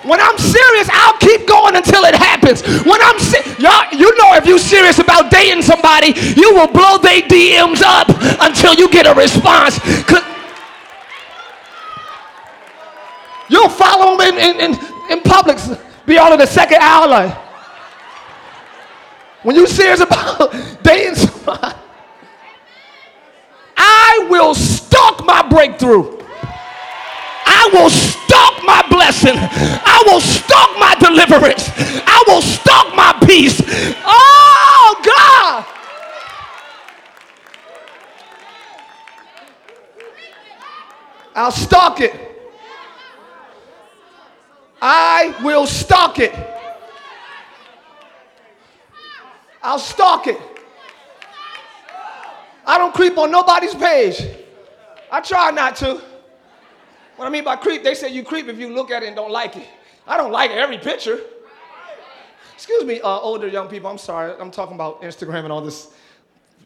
[0.02, 2.62] When I'm serious, I'll keep going until it happens.
[2.86, 3.79] When I'm se- y'all,
[4.20, 8.08] know if you're serious about dating somebody, you will blow their DMs up
[8.40, 9.78] until you get a response.
[13.48, 14.78] You'll follow them in, in, in,
[15.10, 15.58] in public,
[16.06, 17.36] be on in the second hour like,
[19.42, 20.52] when you're serious about
[20.82, 21.74] dating somebody,
[23.76, 26.18] I will stalk my breakthrough.
[27.46, 29.34] I will stalk my blessing.
[29.36, 31.70] I will stalk my deliverance.
[32.06, 33.62] I will stalk my peace.
[34.04, 35.66] Oh, God.
[41.34, 42.14] I'll stalk it.
[44.82, 46.34] I will stalk it.
[49.62, 50.38] I'll stalk it.
[52.66, 54.22] I don't creep on nobody's page.
[55.10, 56.09] I try not to.
[57.20, 59.14] What I mean by creep, they say you creep if you look at it and
[59.14, 59.68] don't like it.
[60.06, 61.20] I don't like every picture.
[62.54, 64.32] Excuse me, uh, older young people, I'm sorry.
[64.40, 65.92] I'm talking about Instagram and all this,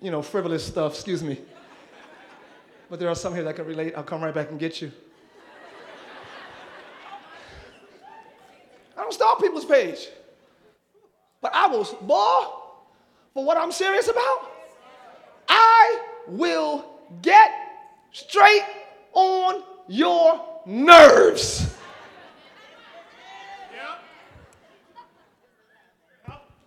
[0.00, 0.94] you know, frivolous stuff.
[0.94, 1.40] Excuse me.
[2.88, 3.94] But there are some here that can relate.
[3.96, 4.92] I'll come right back and get you.
[8.96, 10.06] I don't stalk people's page.
[11.40, 12.44] But I will, boy,
[13.34, 14.52] for what I'm serious about,
[15.48, 16.84] I will
[17.22, 17.50] get
[18.12, 18.62] straight
[19.14, 21.74] on your nerves.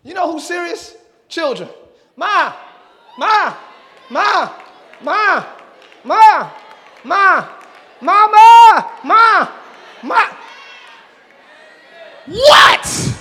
[0.03, 0.95] You know who's serious?
[1.27, 1.69] Children.
[2.15, 2.53] Ma,
[3.17, 3.53] ma,
[4.09, 4.53] ma,
[5.01, 5.45] ma,
[6.03, 6.51] ma,
[7.03, 7.49] ma,
[8.01, 9.49] mama, ma,
[10.03, 10.23] ma.
[12.27, 13.17] What?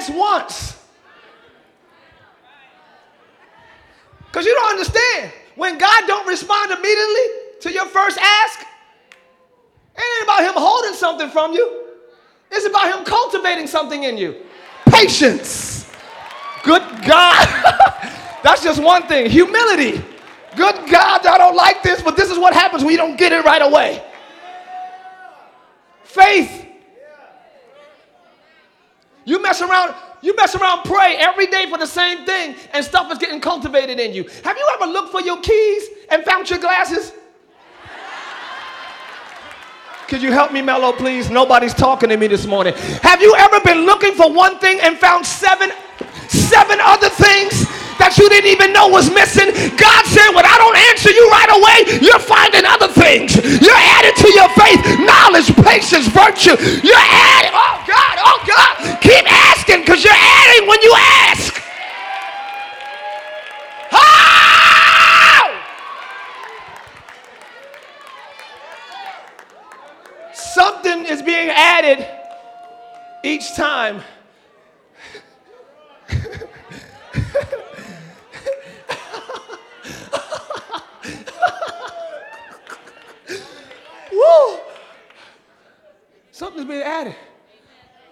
[0.15, 0.77] once.
[4.27, 5.31] Because you don't understand.
[5.55, 8.61] When God don't respond immediately to your first ask,
[9.95, 11.87] it ain't about him holding something from you.
[12.49, 14.35] It's about him cultivating something in you.
[14.85, 15.91] Patience.
[16.63, 17.47] Good God.
[18.43, 19.29] That's just one thing.
[19.29, 20.03] Humility.
[20.55, 23.31] Good God, I don't like this, but this is what happens when you don't get
[23.31, 24.03] it right away.
[26.03, 26.60] Faith.
[29.25, 33.11] You mess around, you mess around, pray every day for the same thing, and stuff
[33.11, 34.23] is getting cultivated in you.
[34.43, 37.13] Have you ever looked for your keys and found your glasses?
[40.07, 41.29] Could you help me, Mello, please?
[41.29, 42.73] Nobody's talking to me this morning.
[43.01, 45.71] Have you ever been looking for one thing and found seven,
[46.27, 47.65] seven other things?
[48.01, 49.53] That you didn't even know was missing.
[49.77, 53.37] God said, when I don't answer you right away, you're finding other things.
[53.37, 56.57] You're adding to your faith knowledge, patience, virtue.
[56.81, 57.53] You're adding.
[57.53, 58.73] Oh, God, oh, God.
[59.05, 60.93] Keep asking because you're adding when you
[61.29, 61.61] ask.
[70.33, 72.05] Something is being added
[73.23, 74.01] each time
[84.31, 84.59] Woo!
[86.31, 87.15] Something's being added.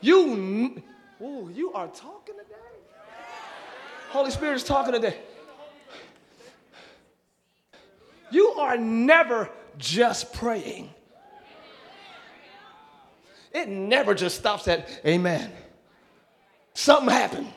[0.02, 0.82] You,
[1.22, 2.56] ooh, you are talking today.
[4.10, 5.18] Holy Spirit is talking today.
[8.32, 10.94] You are never just praying.
[13.52, 15.52] It never just stops at amen.
[16.74, 17.54] Something happened.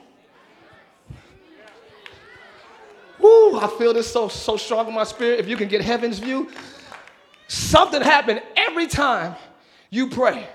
[3.18, 5.38] Woo, I feel this so so strong in my spirit.
[5.38, 6.50] If you can get heaven's view,
[7.52, 9.36] Something happened every time
[9.90, 10.48] you pray.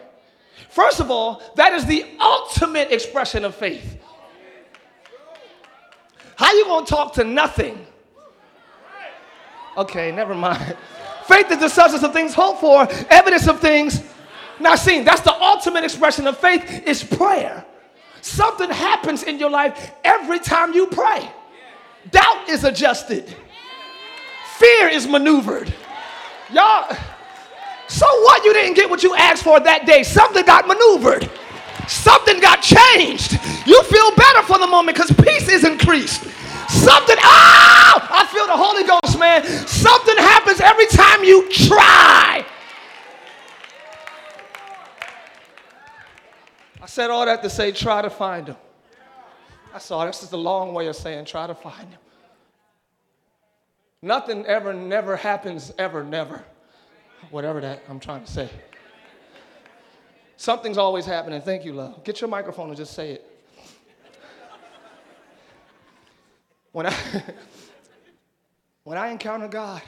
[0.70, 4.02] First of all, that is the ultimate expression of faith.
[6.38, 7.86] How you to talk to nothing?
[9.78, 10.76] Okay, never mind.
[11.28, 14.02] Faith is the substance of things hoped for, evidence of things
[14.60, 15.06] not seen.
[15.06, 17.64] That's the ultimate expression of faith is prayer.
[18.22, 21.30] Something happens in your life every time you pray.
[22.10, 23.36] Doubt is adjusted.
[24.58, 25.72] fear is maneuvered.
[26.52, 26.96] Y'all,
[27.88, 28.44] so what?
[28.44, 30.04] You didn't get what you asked for that day.
[30.04, 31.30] Something got maneuvered.
[31.88, 33.34] Something got changed.
[33.66, 36.24] You feel better for the moment because peace is increased.
[36.70, 39.44] Something, ah, I feel the Holy Ghost, man.
[39.68, 42.46] Something happens every time you try.
[46.82, 48.58] I said all that to say, try to find him.
[49.72, 50.06] That's all.
[50.06, 52.00] this is a long way of saying, try to find him.
[54.02, 56.44] Nothing ever, never happens, ever, never.
[57.32, 58.50] Whatever that I'm trying to say.
[60.38, 61.42] Something's always happening.
[61.42, 62.04] Thank you, love.
[62.04, 63.26] Get your microphone and just say it.
[66.74, 66.94] When I,
[68.84, 69.82] when I encounter God,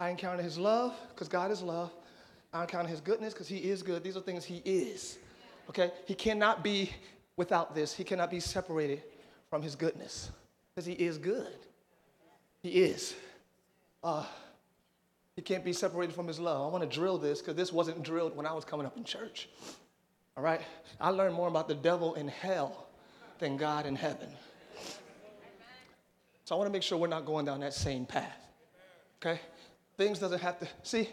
[0.00, 1.92] I encounter His love, because God is love.
[2.54, 4.02] I encounter His goodness, because He is good.
[4.02, 5.18] These are things He is.
[5.68, 5.92] Okay?
[6.06, 6.90] He cannot be
[7.36, 9.02] without this, He cannot be separated
[9.50, 10.30] from His goodness,
[10.74, 11.67] because He is good.
[12.68, 13.14] He is.
[14.04, 14.26] Uh,
[15.36, 16.60] he can't be separated from his love.
[16.60, 19.04] I want to drill this because this wasn't drilled when I was coming up in
[19.04, 19.48] church.
[20.36, 20.60] All right?
[21.00, 22.88] I learned more about the devil in hell
[23.38, 24.28] than God in heaven.
[26.44, 28.46] So I want to make sure we're not going down that same path.
[29.22, 29.40] Okay?
[29.96, 31.08] Things doesn't have to see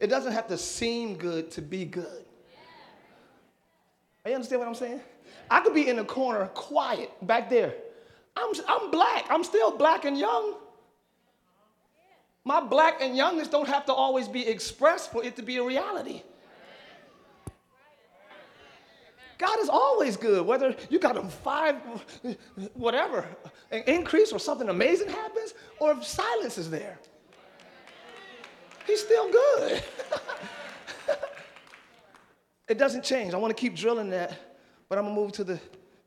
[0.00, 2.24] it doesn't have to seem good to be good.
[4.26, 5.00] You understand what I'm saying?
[5.50, 7.74] I could be in the corner quiet back there.
[8.36, 9.26] I'm, I'm black.
[9.30, 10.54] I'm still black and young.
[12.44, 15.62] My black and youngness don't have to always be expressed for it to be a
[15.62, 16.22] reality.
[19.38, 21.76] God is always good, whether you got a five,
[22.74, 23.26] whatever,
[23.70, 26.98] an increase or something amazing happens, or if silence is there.
[28.86, 29.82] He's still good.
[32.68, 33.34] it doesn't change.
[33.34, 35.60] I want to keep drilling that, but I'm going to move to the,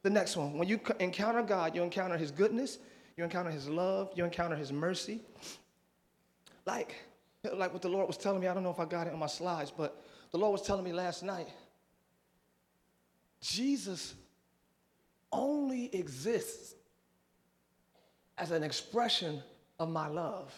[0.04, 0.58] the next one.
[0.58, 2.80] When you encounter God, you encounter His goodness,
[3.16, 5.22] you encounter His love, you encounter His mercy,
[6.66, 6.96] like,
[7.54, 9.20] like what the Lord was telling me, I don't know if I got it on
[9.20, 11.48] my slides, but the Lord was telling me last night
[13.40, 14.16] Jesus
[15.32, 16.76] only exists
[18.38, 19.42] as an expression
[19.80, 20.54] of my love.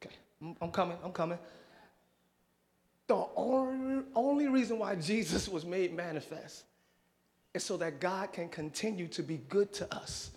[0.00, 0.14] Okay,
[0.60, 1.38] I'm coming, I'm coming.
[3.08, 6.64] The only, only reason why Jesus was made manifest
[7.54, 10.30] is so that God can continue to be good to us.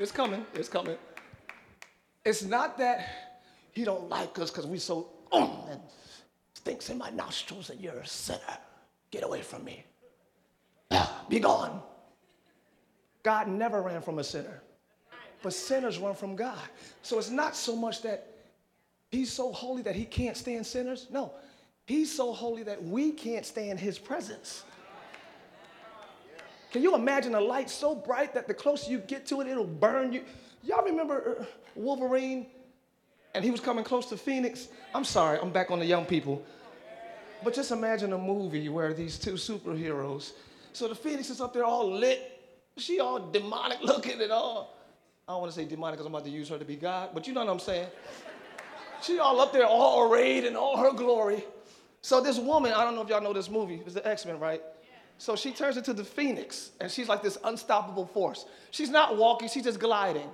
[0.00, 0.96] It's coming, it's coming.
[2.24, 3.34] It's not that
[3.72, 5.80] he don't like us because we so um, and
[6.54, 8.58] stinks in my nostrils and you're a sinner.
[9.10, 9.84] Get away from me.
[11.28, 11.82] Be gone.
[13.22, 14.62] God never ran from a sinner,
[15.42, 16.58] but sinners run from God.
[17.02, 18.34] So it's not so much that
[19.10, 21.06] he's so holy that he can't stand sinners.
[21.10, 21.32] No,
[21.86, 24.64] he's so holy that we can't stand his presence.
[26.74, 29.64] Can you imagine a light so bright that the closer you get to it, it'll
[29.64, 30.24] burn you?
[30.64, 31.44] Y'all remember uh,
[31.76, 32.46] Wolverine?
[33.32, 34.66] And he was coming close to Phoenix.
[34.92, 36.44] I'm sorry, I'm back on the young people.
[37.44, 40.32] But just imagine a movie where these two superheroes,
[40.72, 42.40] so the Phoenix is up there all lit,
[42.76, 44.76] she all demonic looking and all.
[45.28, 47.10] I don't want to say demonic because I'm about to use her to be God,
[47.14, 47.86] but you know what I'm saying.
[49.00, 51.44] She all up there all arrayed in all her glory.
[52.02, 54.60] So this woman, I don't know if y'all know this movie, it's the X-Men, right?
[55.18, 58.46] So she turns into the Phoenix, and she's like this unstoppable force.
[58.70, 60.28] She's not walking, she's just gliding.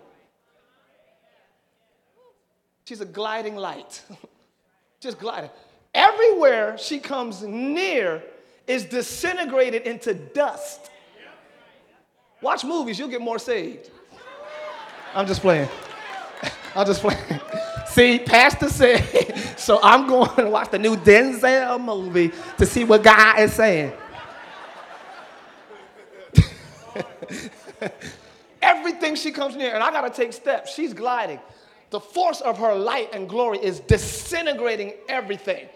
[2.84, 4.02] She's a gliding light.
[5.00, 5.48] Just gliding.
[5.94, 8.22] Everywhere she comes near
[8.66, 10.90] is disintegrated into dust.
[12.42, 13.90] Watch movies, you'll get more saved.
[15.14, 15.68] I'm just playing.
[16.74, 17.40] I'm just playing.
[17.86, 23.02] See, Pastor said, so I'm going to watch the new Denzel movie to see what
[23.02, 23.92] God is saying.
[28.62, 30.74] Everything she comes near, and I got to take steps.
[30.74, 31.40] She's gliding
[31.90, 35.68] the force of her light and glory is disintegrating everything.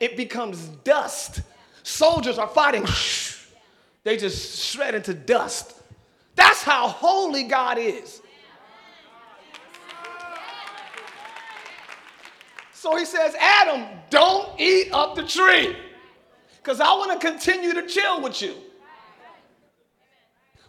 [0.00, 1.42] It becomes dust.
[1.82, 2.84] Soldiers are fighting,
[4.04, 5.74] they just shred into dust.
[6.34, 8.20] That's how holy God is.
[12.72, 15.76] So he says, Adam, don't eat up the tree
[16.56, 18.54] because I want to continue to chill with you.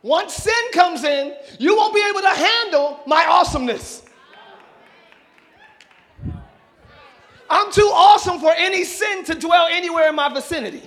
[0.03, 4.03] Once sin comes in, you won't be able to handle my awesomeness.
[7.49, 10.81] I'm too awesome for any sin to dwell anywhere in my vicinity.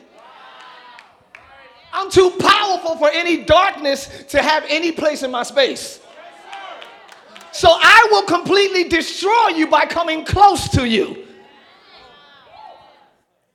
[1.92, 6.00] I'm too powerful for any darkness to have any place in my space.
[7.52, 11.28] So I will completely destroy you by coming close to you.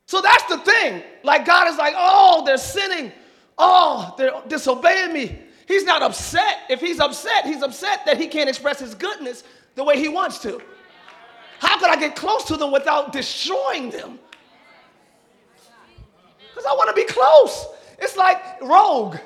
[0.06, 1.04] So that's the thing.
[1.24, 3.12] Like God is like, oh, they're sinning.
[3.58, 5.40] Oh, they're disobeying me.
[5.70, 6.62] He's not upset.
[6.68, 9.44] If he's upset, he's upset that he can't express his goodness
[9.76, 10.60] the way he wants to.
[11.60, 14.18] How could I get close to them without destroying them?
[16.50, 17.68] Because I want to be close.
[18.00, 19.18] It's like Rogue.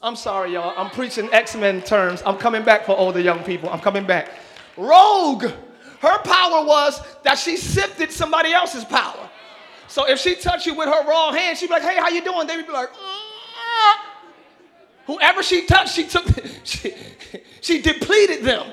[0.00, 0.74] I'm sorry, y'all.
[0.78, 2.22] I'm preaching X Men terms.
[2.24, 3.68] I'm coming back for older young people.
[3.68, 4.30] I'm coming back.
[4.76, 9.28] Rogue, her power was that she sifted somebody else's power.
[9.88, 12.22] So if she touched you with her raw hand, she'd be like, hey, how you
[12.22, 12.46] doing?
[12.46, 13.29] They would be like, mm.
[15.10, 16.24] Whoever she touched, she took,
[16.64, 16.94] she,
[17.60, 18.72] she depleted them.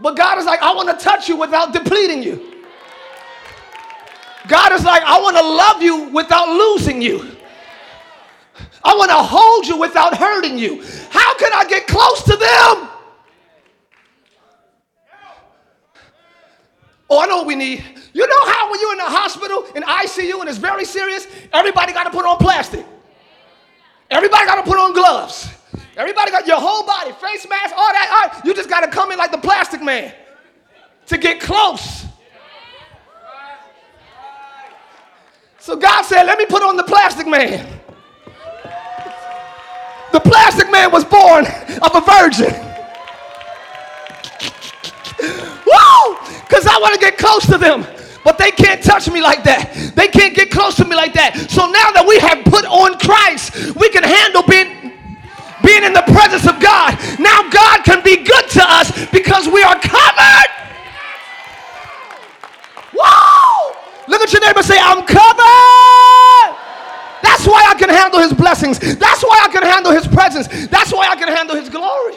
[0.00, 2.64] But God is like, I want to touch you without depleting you.
[4.48, 7.36] God is like, I want to love you without losing you.
[8.82, 10.82] I want to hold you without hurting you.
[11.10, 12.88] How can I get close to them?
[17.08, 17.84] Oh, I know what we need.
[18.14, 21.92] You know how when you're in the hospital, in ICU, and it's very serious, everybody
[21.92, 22.84] got to put on plastic.
[24.12, 25.48] Everybody got to put on gloves.
[25.96, 28.42] Everybody got your whole body, face mask, all that.
[28.44, 30.12] You just got to come in like the plastic man
[31.06, 32.04] to get close.
[35.58, 37.66] So God said, Let me put on the plastic man.
[40.12, 42.52] The plastic man was born of a virgin.
[45.22, 46.16] Woo!
[46.42, 47.86] Because I want to get close to them.
[48.24, 49.74] But they can't touch me like that.
[49.94, 51.50] They can't get close to me like that.
[51.50, 54.82] So now that we have put on Christ, we can handle being
[55.62, 56.98] being in the presence of God.
[57.18, 60.50] Now God can be good to us because we are covered.
[62.92, 63.76] Whoa!
[64.08, 66.58] Look at your neighbor say, I'm covered.
[67.22, 68.78] That's why I can handle his blessings.
[68.78, 70.48] That's why I can handle his presence.
[70.68, 72.16] That's why I can handle his glory.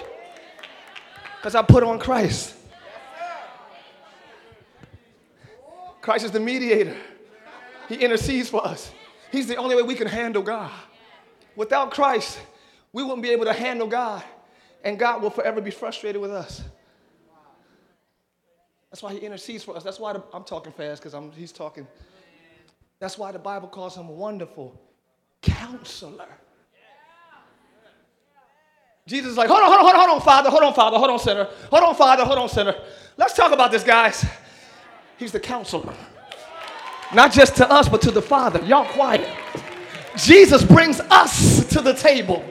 [1.37, 2.55] Because I put on Christ.
[6.05, 6.95] Christ is the mediator.
[7.89, 8.91] He intercedes for us.
[9.31, 10.69] He's the only way we can handle God.
[11.55, 12.37] Without Christ,
[12.93, 14.23] we wouldn't be able to handle God,
[14.83, 16.61] and God will forever be frustrated with us.
[18.91, 19.81] That's why He intercedes for us.
[19.81, 21.87] That's why the, I'm talking fast because He's talking.
[22.99, 24.79] That's why the Bible calls Him a wonderful
[25.41, 26.29] counselor.
[29.07, 30.97] Jesus is like, hold on, hold on, hold on, hold on, Father, hold on, Father,
[30.99, 32.75] hold on, sinner, hold on, Father, hold on, sinner.
[33.17, 34.23] Let's talk about this, guys.
[35.17, 35.93] He's the counselor.
[37.13, 38.63] Not just to us, but to the Father.
[38.65, 39.27] Y'all quiet.
[40.17, 42.43] Jesus brings us to the table.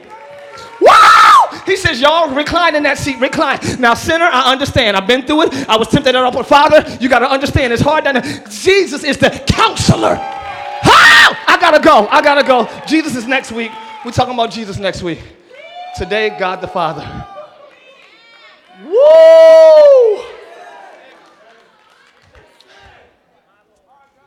[0.81, 1.61] Wow!
[1.65, 3.59] He says, Y'all recline in that seat, recline.
[3.79, 4.97] Now, sinner, I understand.
[4.97, 5.69] I've been through it.
[5.69, 6.43] I was tempted at all.
[6.43, 7.73] Father, you got to understand.
[7.73, 8.05] It's hard.
[8.49, 10.19] Jesus is the counselor.
[11.47, 12.07] I got to go.
[12.07, 12.69] I got to go.
[12.85, 13.71] Jesus is next week.
[14.03, 15.19] We're talking about Jesus next week.
[15.97, 17.25] Today, God the Father.
[18.83, 20.21] Woo!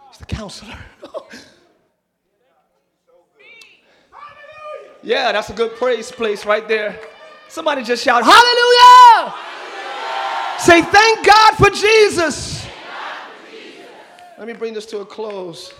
[0.09, 0.79] He's the counselor.
[5.03, 6.99] Yeah, that's a good praise place right there.
[7.49, 9.33] Somebody just shout, Hallelujah!
[9.33, 10.61] Hallelujah!
[10.61, 12.67] Say, Thank God for Jesus.
[14.37, 15.73] Let me bring this to a close.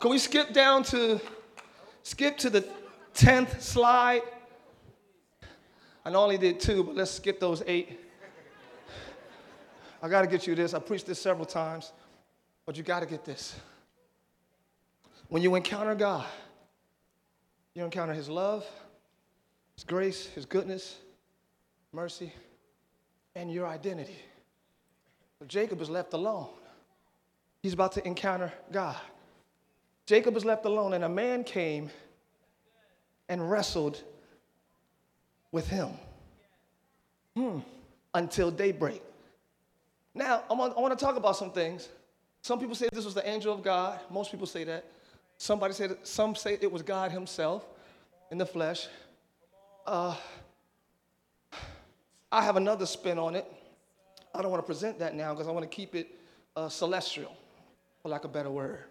[0.00, 1.20] Can we skip down to
[2.02, 2.66] skip to the
[3.14, 4.22] 10th slide?
[6.04, 7.98] I only did two, but let's skip those eight.
[10.02, 10.74] I got to get you this.
[10.74, 11.92] I preached this several times,
[12.66, 13.56] but you got to get this.
[15.28, 16.26] When you encounter God,
[17.74, 18.66] you encounter His love,
[19.76, 20.96] His grace, His goodness,
[21.92, 22.32] mercy,
[23.34, 24.18] and your identity.
[25.38, 26.48] But Jacob is left alone.
[27.62, 28.96] He's about to encounter God.
[30.06, 31.90] Jacob is left alone, and a man came
[33.28, 34.02] and wrestled
[35.50, 35.88] with him
[37.34, 37.58] hmm.
[38.14, 39.02] until daybreak.
[40.14, 41.88] Now, I I want to talk about some things.
[42.46, 43.98] Some people say this was the angel of God.
[44.08, 44.84] Most people say that.
[45.36, 47.64] Somebody said, some say it was God Himself
[48.30, 48.86] in the flesh.
[49.84, 50.14] Uh,
[52.30, 53.52] I have another spin on it.
[54.32, 56.20] I don't want to present that now because I want to keep it
[56.54, 57.36] uh, celestial,
[58.00, 58.84] for lack of a better word.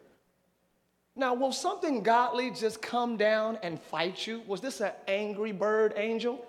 [1.15, 4.41] Now, will something godly just come down and fight you?
[4.47, 6.45] Was this an angry bird angel?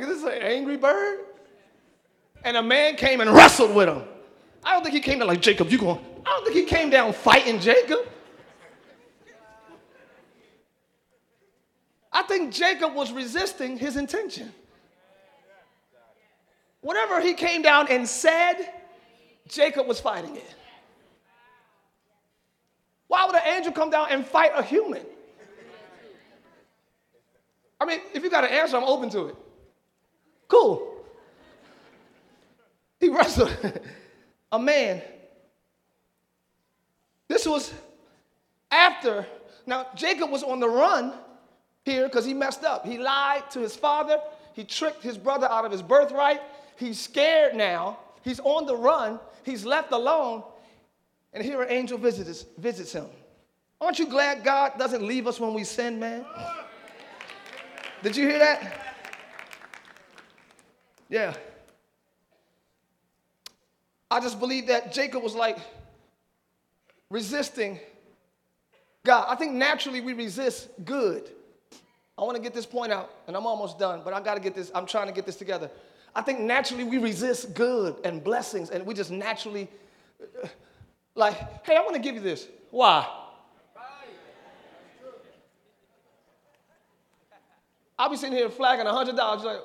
[0.00, 1.20] Like, is this an angry bird?
[2.44, 4.02] and a man came and wrestled with him.
[4.64, 6.90] I don't think he came down like Jacob, you going, I don't think he came
[6.90, 8.00] down fighting Jacob.
[12.12, 14.52] I think Jacob was resisting his intention.
[16.80, 18.56] Whatever he came down and said,
[19.48, 20.54] Jacob was fighting it.
[23.06, 25.04] Why would an angel come down and fight a human?
[27.80, 29.36] I mean, if you got an answer, I'm open to it.
[30.50, 30.96] Cool.
[32.98, 33.56] He wrestled.
[34.52, 35.00] a man.
[37.28, 37.72] This was
[38.70, 39.24] after.
[39.66, 41.14] Now, Jacob was on the run
[41.84, 42.84] here because he messed up.
[42.84, 44.18] He lied to his father,
[44.52, 46.40] he tricked his brother out of his birthright.
[46.76, 47.98] He's scared now.
[48.22, 49.20] He's on the run.
[49.44, 50.42] He's left alone.
[51.32, 53.06] And here an angel visits, visits him.
[53.80, 56.24] Aren't you glad God doesn't leave us when we sin, man?
[58.02, 58.89] Did you hear that?
[61.10, 61.34] Yeah.
[64.10, 65.58] I just believe that Jacob was like
[67.10, 67.78] resisting
[69.04, 69.26] God.
[69.28, 71.28] I think naturally we resist good.
[72.16, 74.40] I want to get this point out, and I'm almost done, but I got to
[74.40, 75.70] get this, I'm trying to get this together.
[76.14, 79.68] I think naturally we resist good and blessings, and we just naturally,
[81.14, 82.46] like, hey, I want to give you this.
[82.70, 83.08] Why?
[87.98, 89.60] I'll be sitting here flagging $100, like,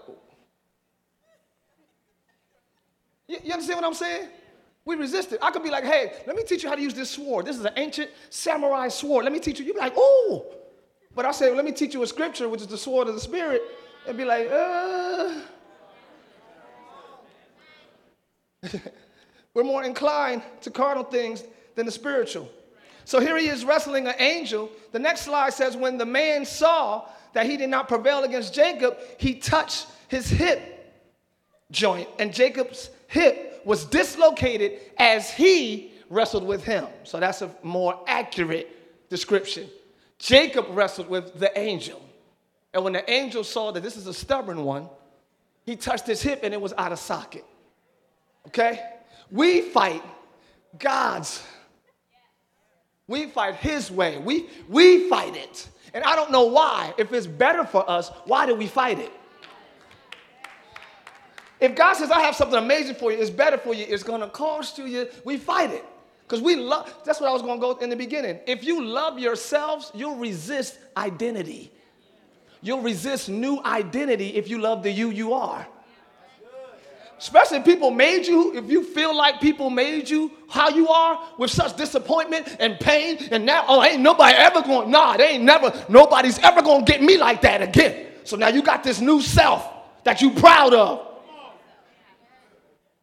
[3.28, 4.30] you, you understand what I'm saying?
[4.86, 5.39] We resist it.
[5.41, 7.45] I could be like, hey, let me teach you how to use this sword.
[7.45, 9.23] This is an ancient samurai sword.
[9.23, 9.65] Let me teach you.
[9.65, 10.45] You'd be like, oh.
[11.15, 13.15] But I say, well, let me teach you a scripture, which is the sword of
[13.15, 13.63] the Spirit,
[14.07, 15.39] and be like, uh.
[19.53, 21.43] We're more inclined to carnal things
[21.76, 22.49] than the spiritual.
[23.05, 24.69] So here he is wrestling an angel.
[24.91, 28.97] The next slide says, when the man saw that he did not prevail against Jacob,
[29.17, 30.71] he touched his hip
[31.71, 36.85] joint, and Jacob's hip was dislocated as he wrestled with him.
[37.03, 39.67] So that's a more accurate description.
[40.19, 42.01] Jacob wrestled with the angel.
[42.73, 44.89] And when the angel saw that this is a stubborn one,
[45.65, 47.45] he touched his hip and it was out of socket.
[48.47, 48.79] Okay?
[49.31, 50.03] We fight
[50.77, 51.43] God's.
[53.07, 54.17] We fight his way.
[54.17, 55.67] We, we fight it.
[55.93, 56.93] And I don't know why.
[56.97, 59.11] If it's better for us, why do we fight it?
[61.59, 64.29] If God says, I have something amazing for you, it's better for you, it's gonna
[64.29, 65.85] cost you, we fight it.
[66.27, 68.39] Because we love, that's what I was gonna go in the beginning.
[68.47, 71.71] If you love yourselves, you'll resist identity.
[72.61, 75.67] You'll resist new identity if you love the you you are.
[77.17, 81.29] Especially if people made you, if you feel like people made you how you are
[81.37, 85.43] with such disappointment and pain, and now, oh, ain't nobody ever going, nah, they ain't
[85.43, 88.07] never, nobody's ever gonna get me like that again.
[88.25, 89.65] So now you got this new self
[90.03, 91.04] that you proud of.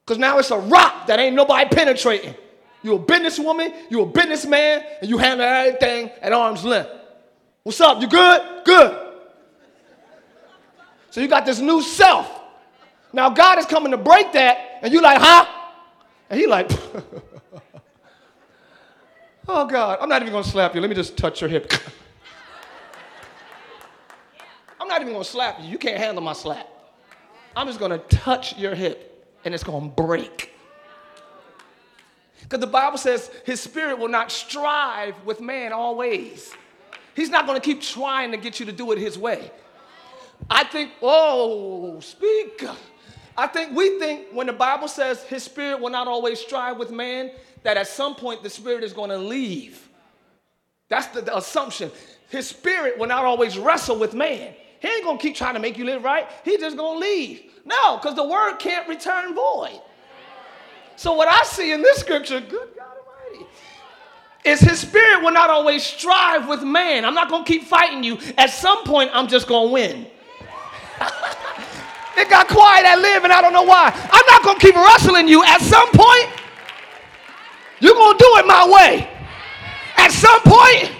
[0.04, 2.34] Because now it's a rock that ain't nobody penetrating.
[2.82, 6.90] You a businesswoman, you a businessman, and you handle everything at arm's length.
[7.62, 8.00] What's up?
[8.00, 8.64] You good?
[8.64, 8.98] Good.
[11.10, 12.40] So you got this new self.
[13.12, 15.46] Now God is coming to break that, and you like, huh?
[16.28, 16.70] And he like,
[19.46, 20.80] oh God, I'm not even gonna slap you.
[20.80, 21.72] Let me just touch your hip.
[24.80, 25.68] I'm not even gonna slap you.
[25.68, 26.66] You can't handle my slap.
[27.54, 29.11] I'm just gonna touch your hip
[29.44, 30.52] and it's going to break.
[32.42, 36.52] Because the Bible says his spirit will not strive with man always.
[37.14, 39.50] He's not going to keep trying to get you to do it his way.
[40.50, 42.64] I think, oh, speak.
[43.36, 46.90] I think we think when the Bible says his spirit will not always strive with
[46.90, 47.30] man,
[47.62, 49.88] that at some point the spirit is going to leave.
[50.88, 51.90] That's the, the, assumption.
[52.28, 54.54] His spirit will not always wrestle with man.
[54.82, 56.28] He ain't to keep trying to make you live right.
[56.44, 57.42] He just to leave.
[57.64, 59.80] No, because the word can't return void.
[60.96, 63.46] So, what I see in this scripture, good God Almighty,
[64.44, 67.04] is his spirit will not always strive with man.
[67.04, 68.18] I'm not to keep fighting you.
[68.36, 70.06] At some point, I'm just to win.
[72.16, 73.92] it got quiet at live, and I don't know why.
[73.94, 75.44] I'm not to keep wrestling you.
[75.44, 76.28] At some point,
[77.78, 79.08] you're to do it my way.
[79.96, 80.90] At some point,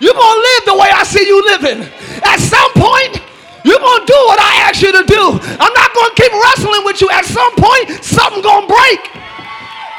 [0.00, 1.86] you're going to live the way I see you living.
[2.24, 3.22] At some point,
[3.64, 5.24] you're going to do what I ask you to do.
[5.40, 7.08] I'm not going to keep wrestling with you.
[7.10, 9.00] At some point, something going to break.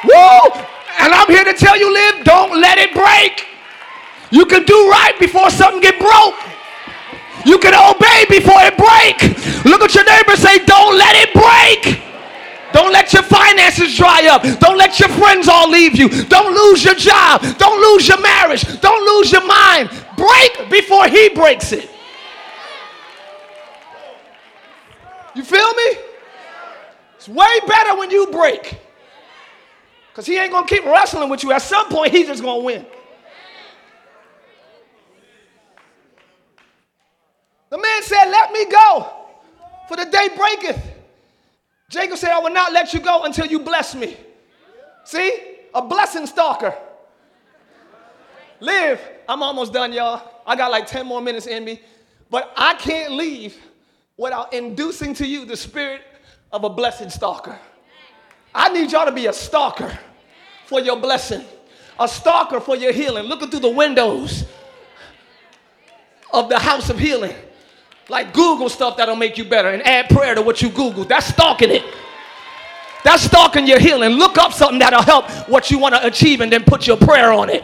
[0.05, 0.61] Woo!
[0.99, 3.47] And I'm here to tell you, live, don't let it break.
[4.31, 6.35] You can do right before something get broke.
[7.45, 9.21] You can obey before it break.
[9.65, 12.01] Look at your neighbor say, don't let it break.
[12.75, 14.41] Don't let your finances dry up.
[14.59, 16.09] Don't let your friends all leave you.
[16.25, 17.41] Don't lose your job.
[17.57, 18.63] Don't lose your marriage.
[18.81, 19.89] Don't lose your mind.
[20.17, 21.89] Break before he breaks it.
[25.35, 25.97] You feel me?
[27.15, 28.77] It's way better when you break.
[30.11, 31.53] Because he ain't going to keep wrestling with you.
[31.53, 32.85] At some point, he's just going to win.
[37.69, 39.13] The man said, Let me go,
[39.87, 40.94] for the day breaketh.
[41.89, 44.17] Jacob said, I will not let you go until you bless me.
[45.03, 45.39] See?
[45.73, 46.75] A blessing stalker.
[48.59, 49.01] Live.
[49.27, 50.21] I'm almost done, y'all.
[50.47, 51.81] I got like 10 more minutes in me.
[52.29, 53.55] But I can't leave
[54.17, 56.01] without inducing to you the spirit
[56.51, 57.57] of a blessed stalker.
[58.53, 59.97] I need y'all to be a stalker.
[60.65, 61.45] for your blessing,
[61.99, 64.45] a stalker for your healing, looking through the windows
[66.33, 67.35] of the house of healing.
[68.07, 71.05] Like Google stuff that'll make you better and add prayer to what you Google.
[71.05, 71.83] That's stalking it.
[73.03, 74.11] That's stalking your healing.
[74.11, 77.31] Look up something that'll help what you want to achieve and then put your prayer
[77.31, 77.63] on it.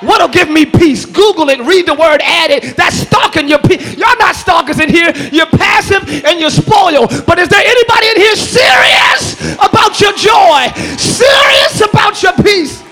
[0.00, 1.06] What'll give me peace?
[1.06, 2.76] Google it, read the word, add it.
[2.76, 3.96] That's stalking your peace.
[3.96, 5.12] Y'all not stalkers in here.
[5.32, 7.10] You're passive and you're spoiled.
[7.26, 10.68] But is there anybody in here serious about your joy?
[10.98, 12.82] Serious about your peace?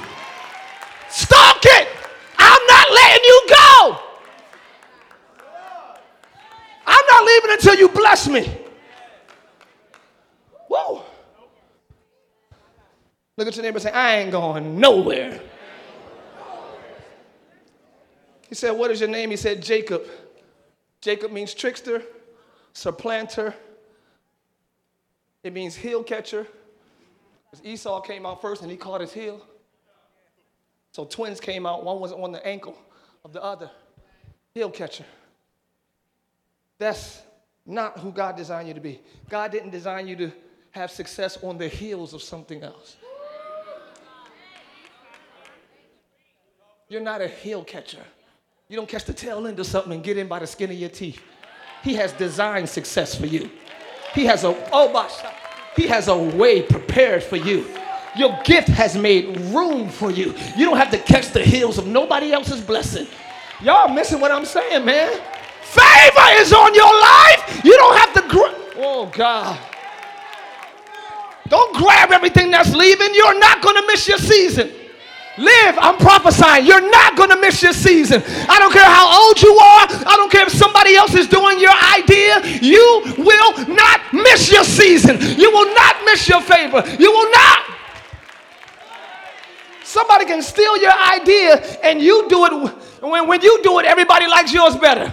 [1.10, 1.88] Stalk it.
[2.38, 4.11] I'm not letting you go.
[6.86, 8.50] I'm not leaving until you bless me.
[10.68, 11.04] Whoa.
[13.36, 15.40] Look at your neighbor and say, I ain't going nowhere.
[18.48, 19.30] He said, What is your name?
[19.30, 20.06] He said, Jacob.
[21.00, 22.02] Jacob means trickster,
[22.72, 23.54] supplanter.
[25.42, 26.46] It means heel catcher.
[27.64, 29.44] Esau came out first and he caught his heel.
[30.92, 31.84] So twins came out.
[31.84, 32.76] One was on the ankle
[33.24, 33.70] of the other.
[34.54, 35.04] Heel catcher.
[36.82, 37.22] That's
[37.64, 39.00] not who God designed you to be.
[39.28, 40.32] God didn't design you to
[40.72, 42.96] have success on the heels of something else.
[46.88, 48.02] You're not a heel catcher.
[48.68, 50.76] You don't catch the tail end of something and get in by the skin of
[50.76, 51.22] your teeth.
[51.84, 53.48] He has designed success for you.
[54.12, 55.08] He has a oh my
[55.76, 57.64] he has a way prepared for you.
[58.16, 60.34] Your gift has made room for you.
[60.56, 63.06] You don't have to catch the heels of nobody else's blessing.
[63.60, 65.20] Y'all missing what I'm saying, man.
[65.62, 67.64] Favor is on your life.
[67.64, 69.58] You don't have to gr- Oh God.
[71.48, 73.14] Don't grab everything that's leaving.
[73.14, 74.70] You're not going to miss your season.
[75.38, 76.66] Live, I'm prophesying.
[76.66, 78.22] You're not going to miss your season.
[78.48, 79.86] I don't care how old you are.
[80.06, 82.40] I don't care if somebody else is doing your idea.
[82.60, 85.18] You will not miss your season.
[85.38, 86.82] You will not miss your favor.
[86.98, 87.58] You will not.
[89.84, 92.72] Somebody can steal your idea and you do it.
[93.02, 95.12] When, when you do it, everybody likes yours better.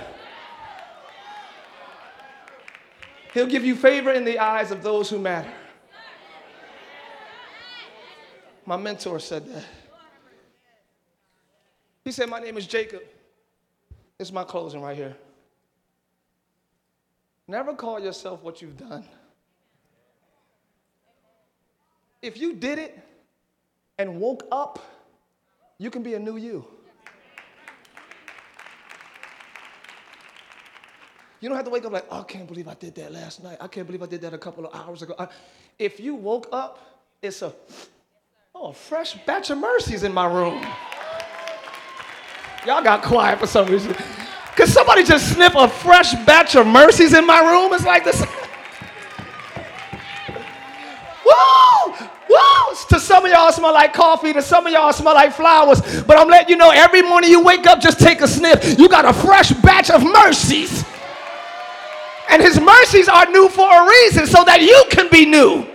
[3.33, 5.51] He'll give you favor in the eyes of those who matter.
[8.65, 9.63] My mentor said that.
[12.03, 13.01] He said, My name is Jacob.
[14.19, 15.15] It's my closing right here.
[17.47, 19.05] Never call yourself what you've done.
[22.21, 22.99] If you did it
[23.97, 24.79] and woke up,
[25.77, 26.65] you can be a new you.
[31.41, 33.41] You don't have to wake up like, oh, I can't believe I did that last
[33.43, 33.57] night.
[33.61, 35.15] I can't believe I did that a couple of hours ago.
[35.77, 36.79] if you woke up,
[37.21, 37.53] it's a,
[38.53, 40.61] oh, a fresh batch of mercies in my room.
[42.65, 43.95] Y'all got quiet for some reason.
[44.57, 47.71] Could somebody just sniff a fresh batch of mercies in my room?
[47.73, 48.19] It's like this.
[51.25, 51.93] Woo!
[52.29, 52.75] Woo!
[52.89, 56.03] To some of y'all smell like coffee, to some of y'all smell like flowers.
[56.03, 58.77] But I'm letting you know every morning you wake up, just take a sniff.
[58.77, 60.83] You got a fresh batch of mercies.
[62.29, 65.65] And his mercies are new for a reason, so that you can be new.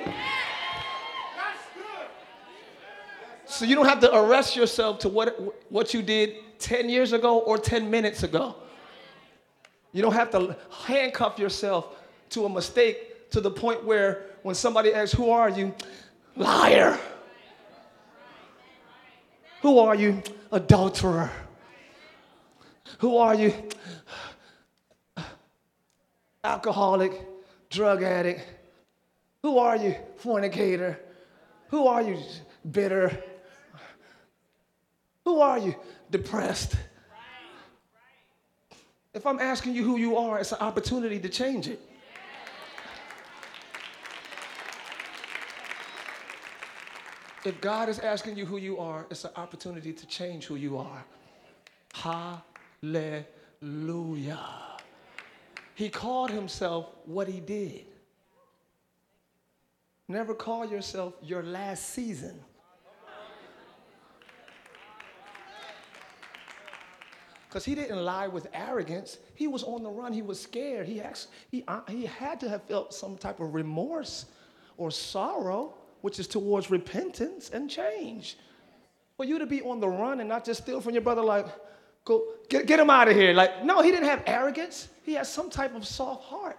[3.44, 5.38] So you don't have to arrest yourself to what,
[5.70, 8.56] what you did 10 years ago or 10 minutes ago.
[9.92, 11.96] You don't have to handcuff yourself
[12.30, 15.74] to a mistake to the point where when somebody asks, Who are you?
[16.36, 16.98] Liar.
[19.62, 20.22] Who are you?
[20.50, 21.30] Adulterer.
[22.98, 23.52] Who are you?
[26.44, 27.20] Alcoholic,
[27.70, 28.46] drug addict.
[29.42, 29.96] Who are you?
[30.18, 31.00] Fornicator.
[31.68, 32.18] Who are you?
[32.70, 33.24] Bitter.
[35.24, 35.74] Who are you?
[36.14, 36.76] depressed.
[39.12, 41.80] If I'm asking you who you are, it's an opportunity to change it.
[47.44, 50.78] If God is asking you who you are, it's an opportunity to change who you
[50.78, 51.04] are.
[52.82, 54.73] Hallelujah.
[55.74, 57.86] He called himself what he did.
[60.06, 62.40] Never call yourself your last season.
[67.54, 69.18] because he didn't lie with arrogance.
[69.36, 70.12] He was on the run.
[70.12, 70.88] He was scared.
[70.88, 74.26] He, actually, he, uh, he had to have felt some type of remorse
[74.76, 78.38] or sorrow, which is towards repentance and change.
[79.16, 81.46] For you to be on the run and not just steal from your brother, like,
[82.04, 83.32] go get, get him out of here.
[83.32, 84.88] Like, no, he didn't have arrogance.
[85.04, 86.58] He has some type of soft heart.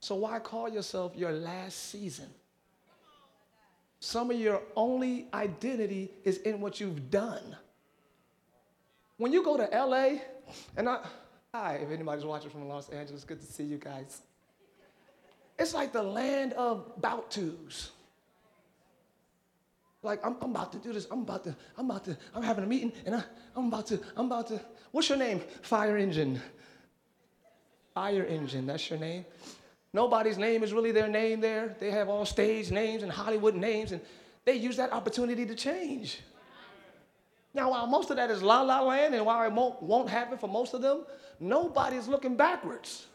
[0.00, 2.28] So why call yourself your last season?
[4.00, 7.56] Some of your only identity is in what you've done.
[9.16, 10.20] When you go to LA,
[10.76, 11.04] and I,
[11.52, 14.22] hi, if anybody's watching from Los Angeles, good to see you guys.
[15.58, 17.90] It's like the land of bout twos.
[20.04, 21.08] Like, I'm, I'm about to do this.
[21.10, 23.24] I'm about to, I'm about to, I'm having a meeting and I,
[23.56, 24.60] I'm about to, I'm about to,
[24.92, 25.40] what's your name?
[25.62, 26.40] Fire engine.
[27.98, 29.24] Fire engine, that's your name.
[29.92, 31.74] Nobody's name is really their name there.
[31.80, 34.00] They have all stage names and Hollywood names, and
[34.44, 36.20] they use that opportunity to change.
[37.52, 40.38] Now, while most of that is la la land and while it won't, won't happen
[40.38, 41.06] for most of them,
[41.40, 43.06] nobody's looking backwards.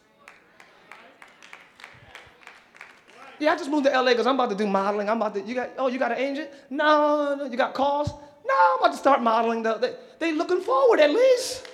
[3.38, 5.08] Yeah, I just moved to LA because I'm about to do modeling.
[5.08, 6.50] I'm about to, you got, oh, you got an agent?
[6.68, 8.10] No, no, you got calls?
[8.10, 9.62] No, I'm about to start modeling.
[9.62, 11.68] Though They, they looking forward at least.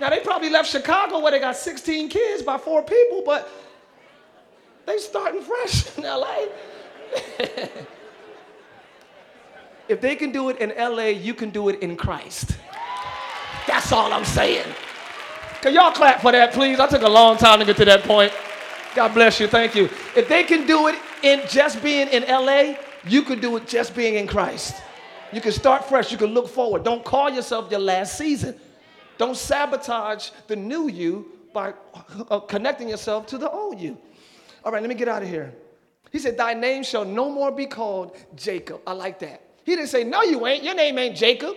[0.00, 3.48] Now, they probably left Chicago where they got 16 kids by four people, but
[4.86, 6.46] they starting fresh in LA.
[9.88, 12.56] if they can do it in LA, you can do it in Christ.
[13.66, 14.66] That's all I'm saying.
[15.60, 16.80] Can y'all clap for that, please?
[16.80, 18.32] I took a long time to get to that point.
[18.94, 19.46] God bless you.
[19.46, 19.84] Thank you.
[20.16, 22.76] If they can do it in just being in LA,
[23.06, 24.74] you can do it just being in Christ.
[25.32, 26.10] You can start fresh.
[26.10, 26.84] You can look forward.
[26.84, 28.58] Don't call yourself your last season.
[29.20, 31.74] Don't sabotage the new you by
[32.30, 33.98] uh, connecting yourself to the old you.
[34.64, 35.52] All right, let me get out of here.
[36.10, 38.80] He said, Thy name shall no more be called Jacob.
[38.86, 39.42] I like that.
[39.64, 40.64] He didn't say, No, you ain't.
[40.64, 41.54] Your name ain't Jacob.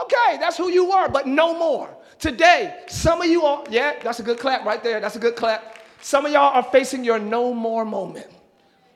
[0.00, 1.92] Okay, that's who you were, but no more.
[2.20, 5.00] Today, some of you are, yeah, that's a good clap right there.
[5.00, 5.80] That's a good clap.
[6.00, 8.28] Some of y'all are facing your no more moment.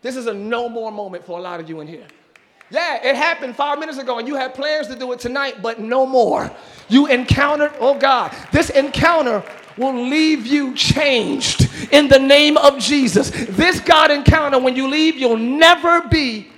[0.01, 2.07] This is a no more moment for a lot of you in here.
[2.71, 5.81] Yeah, it happened five minutes ago and you had plans to do it tonight, but
[5.81, 6.51] no more.
[6.89, 9.43] You encountered, oh God, this encounter
[9.77, 13.31] will leave you changed in the name of Jesus.
[13.31, 16.49] This God encounter, when you leave, you'll never be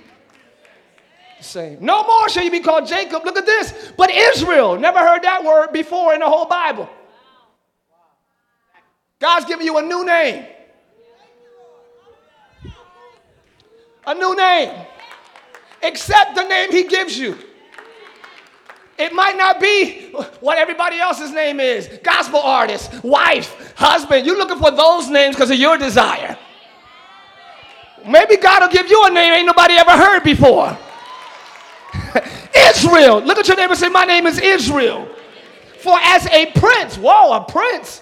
[1.37, 1.77] the same.
[1.81, 3.23] No more shall you be called Jacob.
[3.25, 3.91] Look at this.
[3.97, 6.89] But Israel, never heard that word before in the whole Bible.
[9.19, 10.45] God's giving you a new name.
[14.05, 14.85] A new name.
[15.83, 17.37] Accept the name He gives you.
[18.97, 24.25] It might not be what everybody else's name is gospel artist, wife, husband.
[24.25, 26.37] You're looking for those names because of your desire.
[28.07, 30.77] Maybe God will give you a name ain't nobody ever heard before.
[32.55, 33.21] Israel.
[33.21, 35.07] Look at your neighbor and say, My name is Israel.
[35.79, 38.01] For as a prince, whoa, a prince.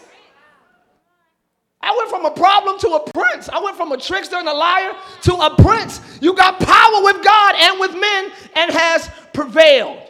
[1.86, 3.48] I went from a problem to a prince.
[3.48, 6.02] I went from a trickster and a liar to a prince.
[6.20, 10.02] You got power with God and with men and has prevailed.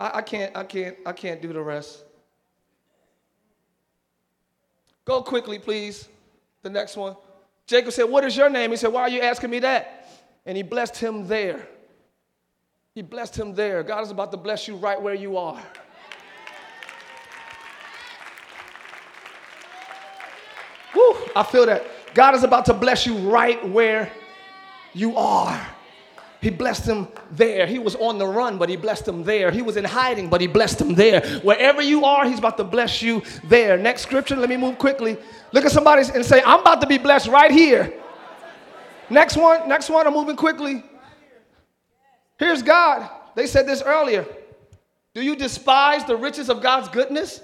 [0.00, 2.04] I, I can't, I can't, I can't do the rest.
[5.04, 6.08] Go quickly, please.
[6.62, 7.14] The next one.
[7.66, 8.72] Jacob said, What is your name?
[8.72, 10.08] He said, Why are you asking me that?
[10.44, 11.68] And he blessed him there.
[12.94, 13.84] He blessed him there.
[13.84, 15.62] God is about to bless you right where you are.
[20.94, 21.84] Woo, I feel that.
[22.14, 24.10] God is about to bless you right where
[24.92, 25.66] you are.
[26.40, 27.66] He blessed him there.
[27.66, 29.50] He was on the run, but he blessed him there.
[29.50, 31.20] He was in hiding, but he blessed him there.
[31.40, 33.76] Wherever you are, he's about to bless you there.
[33.76, 35.18] Next scripture, let me move quickly.
[35.52, 37.92] Look at somebody and say, I'm about to be blessed right here.
[39.10, 40.84] Next one, next one, I'm moving quickly.
[42.38, 43.10] Here's God.
[43.34, 44.24] They said this earlier.
[45.14, 47.40] Do you despise the riches of God's goodness?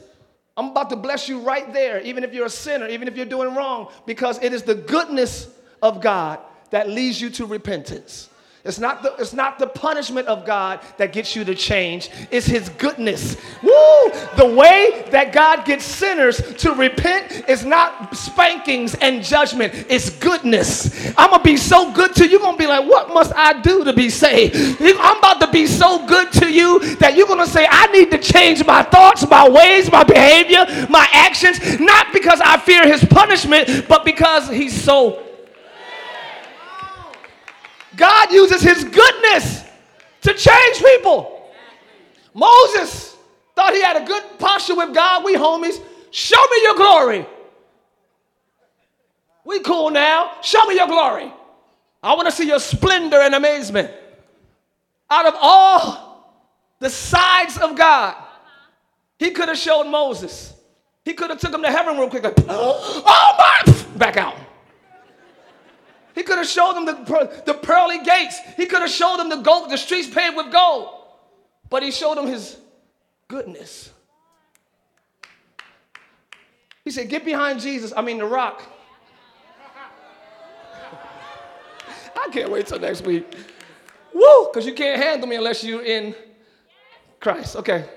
[0.57, 3.27] I'm about to bless you right there, even if you're a sinner, even if you're
[3.27, 5.49] doing wrong, because it is the goodness
[5.83, 6.39] of God
[6.71, 8.29] that leads you to repentance.
[8.65, 12.09] It's not, the, it's not the punishment of God that gets you to change.
[12.31, 13.37] It's his goodness.
[13.63, 14.11] Woo!
[14.39, 19.75] The way that God gets sinners to repent is not spankings and judgment.
[19.91, 21.13] It's goodness.
[21.19, 22.35] I'm to be so good to you.
[22.35, 24.57] You're to be like, what must I do to be saved?
[24.81, 28.19] I'm about to be so good to you that you're to say, I need to
[28.19, 33.87] change my thoughts, my ways, my behavior, my actions, not because I fear his punishment,
[33.89, 35.23] but because he's so
[37.97, 39.65] God uses his goodness
[40.23, 41.51] to change people.
[42.33, 43.17] Moses
[43.55, 45.25] thought he had a good posture with God.
[45.25, 45.81] We homies.
[46.11, 47.27] Show me your glory.
[49.45, 50.33] We cool now.
[50.43, 51.33] Show me your glory.
[52.03, 53.91] I want to see your splendor and amazement.
[55.11, 56.35] Out of all
[56.81, 58.17] the sides of God,
[59.19, 60.55] he could have showed Moses.
[61.05, 62.25] He could have took him to heaven real quick.
[62.25, 63.99] Like, oh my!
[63.99, 64.37] Back out.
[66.15, 68.39] He could have showed them the, the pearly gates.
[68.57, 70.91] He could have showed them the gold, the streets paved with gold.
[71.69, 72.57] But he showed them his
[73.27, 73.91] goodness.
[76.85, 78.63] He said, Get behind Jesus, I mean, the rock.
[82.17, 83.27] I can't wait till next week.
[84.13, 86.15] Woo, because you can't handle me unless you're in
[87.19, 87.57] Christ.
[87.57, 87.89] Okay.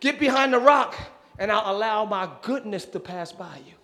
[0.00, 0.94] Get behind the rock,
[1.38, 3.75] and I'll allow my goodness to pass by you.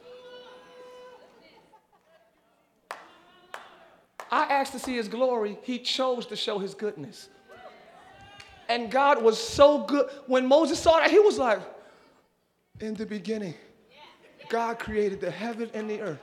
[4.33, 5.59] I asked to see his glory.
[5.63, 7.29] He chose to show his goodness.
[8.69, 10.09] And God was so good.
[10.27, 11.61] When Moses saw that, he was like,
[12.81, 13.55] In the beginning,
[14.49, 16.21] God created the heaven and the earth,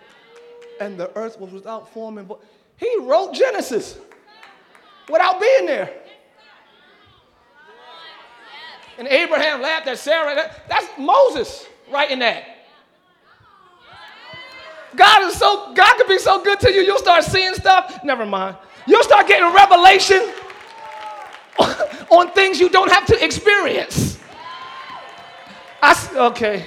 [0.81, 2.39] and the earth was without form and void.
[2.77, 3.99] He wrote Genesis
[5.07, 5.93] without being there.
[8.97, 10.51] And Abraham laughed at Sarah.
[10.67, 12.43] That's Moses writing that.
[14.95, 18.03] God is so God could be so good to you, you'll start seeing stuff.
[18.03, 18.57] Never mind.
[18.87, 20.33] You'll start getting revelation
[22.09, 24.19] on things you don't have to experience.
[25.81, 26.65] I, okay.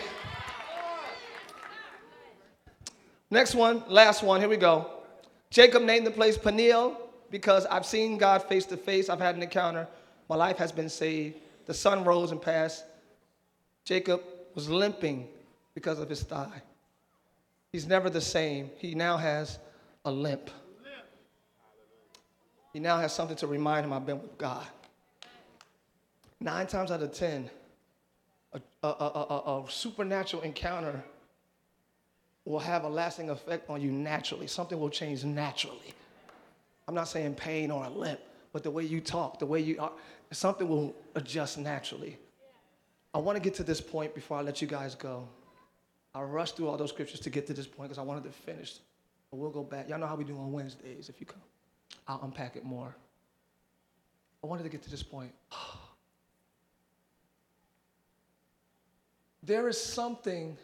[3.31, 4.41] Next one, last one.
[4.41, 4.91] Here we go.
[5.51, 6.97] Jacob named the place Peniel
[7.31, 9.09] because I've seen God face to face.
[9.09, 9.89] I've had an encounter.
[10.29, 11.37] My life has been saved.
[11.66, 12.85] The sun rose and passed.
[13.85, 14.23] Jacob
[14.55, 15.29] was limping
[15.75, 16.62] because of his thigh.
[17.73, 18.70] He's never the same.
[18.77, 19.59] He now has
[20.05, 20.51] a limp.
[22.73, 24.66] He now has something to remind him I've been with God.
[26.41, 27.51] Nine times out of ten,
[28.53, 31.03] a, a, a, a, supernatural encounter
[32.45, 34.47] will have a lasting effect on you naturally.
[34.47, 35.95] Something will change naturally.
[36.89, 38.20] I'm not saying pain or a limp,
[38.53, 39.93] but the way you talk, the way you are,
[40.33, 42.18] something will adjust naturally.
[43.14, 45.29] I want to get to this point before I let you guys go.
[46.15, 48.31] I rushed through all those scriptures to get to this point because I wanted to
[48.31, 48.75] finish.
[49.31, 49.89] But we'll go back.
[49.89, 51.41] Y'all know how we do on Wednesdays if you come.
[52.07, 52.95] I'll unpack it more.
[54.45, 55.33] I wanted to get to this point.
[59.43, 60.57] there is something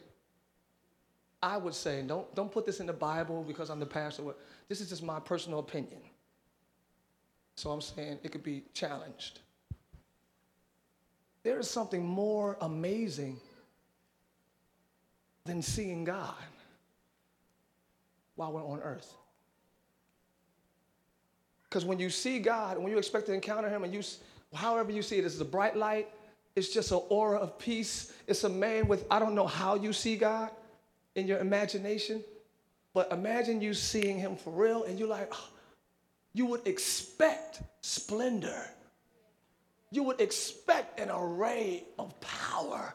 [1.42, 4.22] I would say, don't, don't put this in the Bible because I'm the pastor.
[4.68, 6.00] This is just my personal opinion.
[7.54, 9.40] So I'm saying it could be challenged.
[11.42, 13.40] There is something more amazing
[15.48, 16.34] than seeing God
[18.36, 19.12] while we're on earth.
[21.64, 24.02] Because when you see God, when you expect to encounter Him, and you,
[24.54, 26.08] however you see it, it's a bright light,
[26.54, 28.12] it's just an aura of peace.
[28.26, 30.50] It's a man with, I don't know how you see God
[31.14, 32.22] in your imagination,
[32.94, 35.48] but imagine you seeing Him for real, and you're like, oh,
[36.34, 38.66] you would expect splendor.
[39.90, 42.94] You would expect an array of power.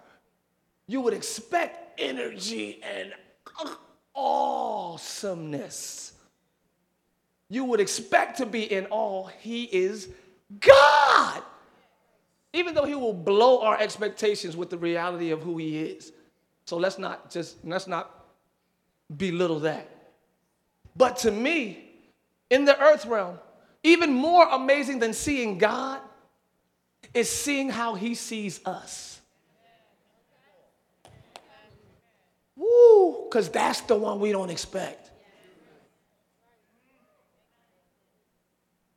[0.88, 3.14] You would expect energy and
[4.16, 6.14] awesomeness.
[7.50, 9.28] You would expect to be in awe.
[9.40, 10.10] He is
[10.60, 11.42] God.
[12.54, 16.12] Even though he will blow our expectations with the reality of who he is.
[16.66, 18.26] So let's not just let's not
[19.16, 19.90] belittle that.
[20.96, 21.90] But to me,
[22.50, 23.40] in the earth realm,
[23.84, 26.00] even more amazing than seeing God
[27.14, 29.20] is seeing how he sees us.
[33.12, 35.12] Because that's the one we don't expect.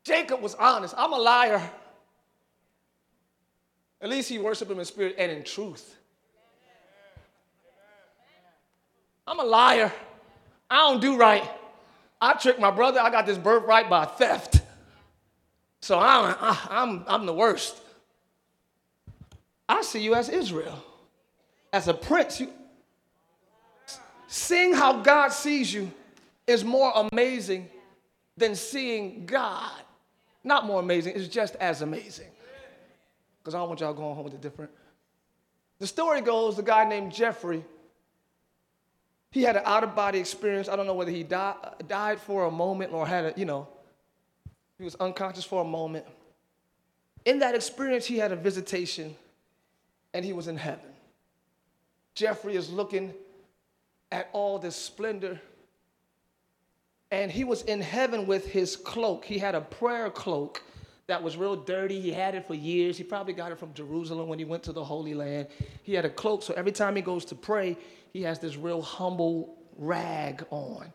[0.05, 0.95] Jacob was honest.
[0.97, 1.61] I'm a liar.
[4.01, 5.97] At least he worshiped him in spirit and in truth.
[9.27, 9.93] I'm a liar.
[10.71, 11.49] I don't do right.
[12.21, 13.01] I tricked my brother.
[13.01, 14.61] I got this birthright by theft.
[15.81, 17.81] So I'm, I'm, I'm the worst.
[19.69, 20.83] I see you as Israel,
[21.73, 22.41] as a prince.
[22.41, 22.53] You,
[24.37, 25.91] seeing how God sees you
[26.47, 27.69] is more amazing
[28.37, 29.73] than seeing God.
[30.45, 32.29] Not more amazing, it's just as amazing.
[33.39, 34.71] Because I don't want y'all going home with a different.
[35.79, 37.65] The story goes the guy named Jeffrey,
[39.31, 40.69] he had an out of body experience.
[40.69, 41.57] I don't know whether he died,
[41.87, 43.69] died for a moment or had a, you know,
[44.79, 46.07] he was unconscious for a moment.
[47.25, 49.15] In that experience, he had a visitation
[50.15, 50.93] and he was in heaven.
[52.15, 53.13] Jeffrey is looking
[54.13, 55.41] at all this splendor.
[57.11, 59.25] And he was in heaven with his cloak.
[59.25, 60.63] He had a prayer cloak
[61.07, 62.01] that was real dirty.
[62.01, 62.99] He had it for years.
[62.99, 65.49] He probably got it from Jerusalem when he went to the Holy Land.
[65.83, 67.77] He had a cloak, so every time he goes to pray,
[68.13, 70.93] he has this real humble rag on.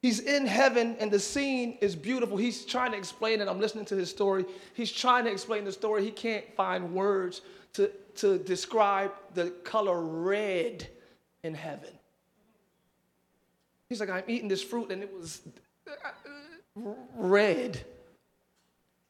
[0.00, 2.36] He's in heaven and the scene is beautiful.
[2.36, 3.48] He's trying to explain it.
[3.48, 4.44] I'm listening to his story.
[4.74, 6.04] He's trying to explain the story.
[6.04, 7.42] He can't find words
[7.74, 7.90] to,
[8.20, 10.88] to describe the color red
[11.42, 11.90] in heaven.
[13.88, 15.40] He's like, I'm eating this fruit and it was
[15.86, 15.92] uh,
[16.84, 17.80] uh, red.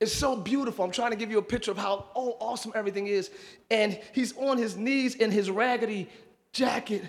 [0.00, 0.84] It's so beautiful.
[0.84, 3.30] I'm trying to give you a picture of how oh, awesome everything is.
[3.70, 6.08] And he's on his knees in his raggedy
[6.52, 7.04] jacket,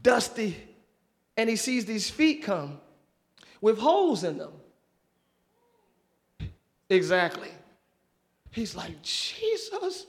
[0.00, 0.56] dusty,
[1.36, 2.80] and he sees these feet come
[3.60, 4.52] with holes in them.
[6.88, 7.50] Exactly.
[8.50, 10.06] He's like, Jesus.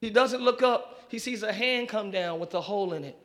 [0.00, 1.04] He doesn't look up.
[1.08, 3.18] He sees a hand come down with a hole in it.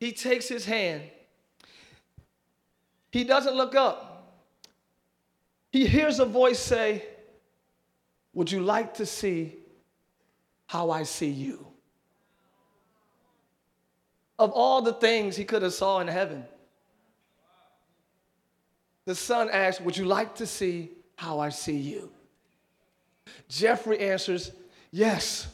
[0.00, 1.02] he takes his hand.
[3.10, 4.14] He doesn't look up.
[5.70, 7.04] He hears a voice say,
[8.32, 9.56] Would you like to see
[10.66, 11.66] how I see you?
[14.38, 16.44] Of all the things he could have saw in heaven,
[19.04, 22.10] the son asks, Would you like to see how I see you?
[23.48, 24.50] Jeffrey answers,
[24.94, 25.48] Yes.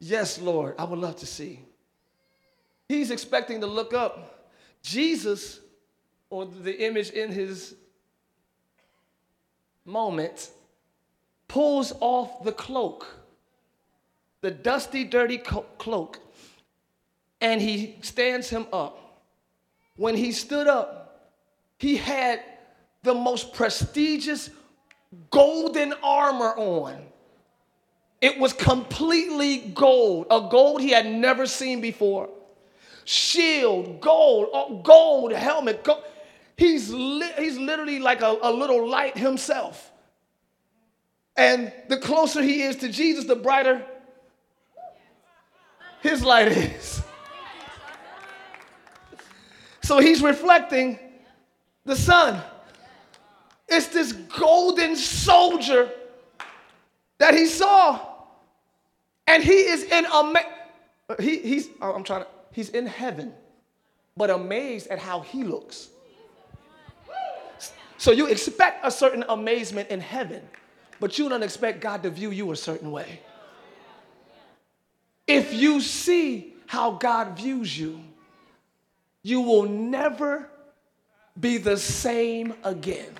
[0.00, 1.60] Yes, Lord, I would love to see.
[2.88, 4.48] He's expecting to look up.
[4.80, 5.60] Jesus,
[6.30, 7.74] or the image in his
[9.84, 10.48] moment,
[11.46, 13.06] pulls off the cloak,
[14.40, 16.18] the dusty, dirty cloak,
[17.42, 19.20] and he stands him up.
[19.96, 21.34] When he stood up,
[21.76, 22.40] he had
[23.02, 24.48] the most prestigious
[25.30, 26.96] golden armor on.
[28.20, 32.30] It was completely gold, a gold he had never seen before.
[33.04, 35.84] Shield, gold, gold helmet.
[35.84, 36.02] Gold.
[36.56, 39.90] He's, li- he's literally like a, a little light himself.
[41.36, 43.84] And the closer he is to Jesus, the brighter
[46.00, 47.02] his light is.
[49.82, 50.98] So he's reflecting
[51.84, 52.40] the sun.
[53.68, 55.90] It's this golden soldier
[57.18, 58.05] that he saw.
[59.26, 60.44] And he is in ama-
[61.20, 63.32] he, he's oh, I'm trying to he's in heaven,
[64.16, 65.88] but amazed at how he looks.
[67.98, 70.42] So you expect a certain amazement in heaven,
[71.00, 73.20] but you don't expect God to view you a certain way.
[75.26, 78.00] If you see how God views you,
[79.22, 80.48] you will never
[81.38, 83.10] be the same again.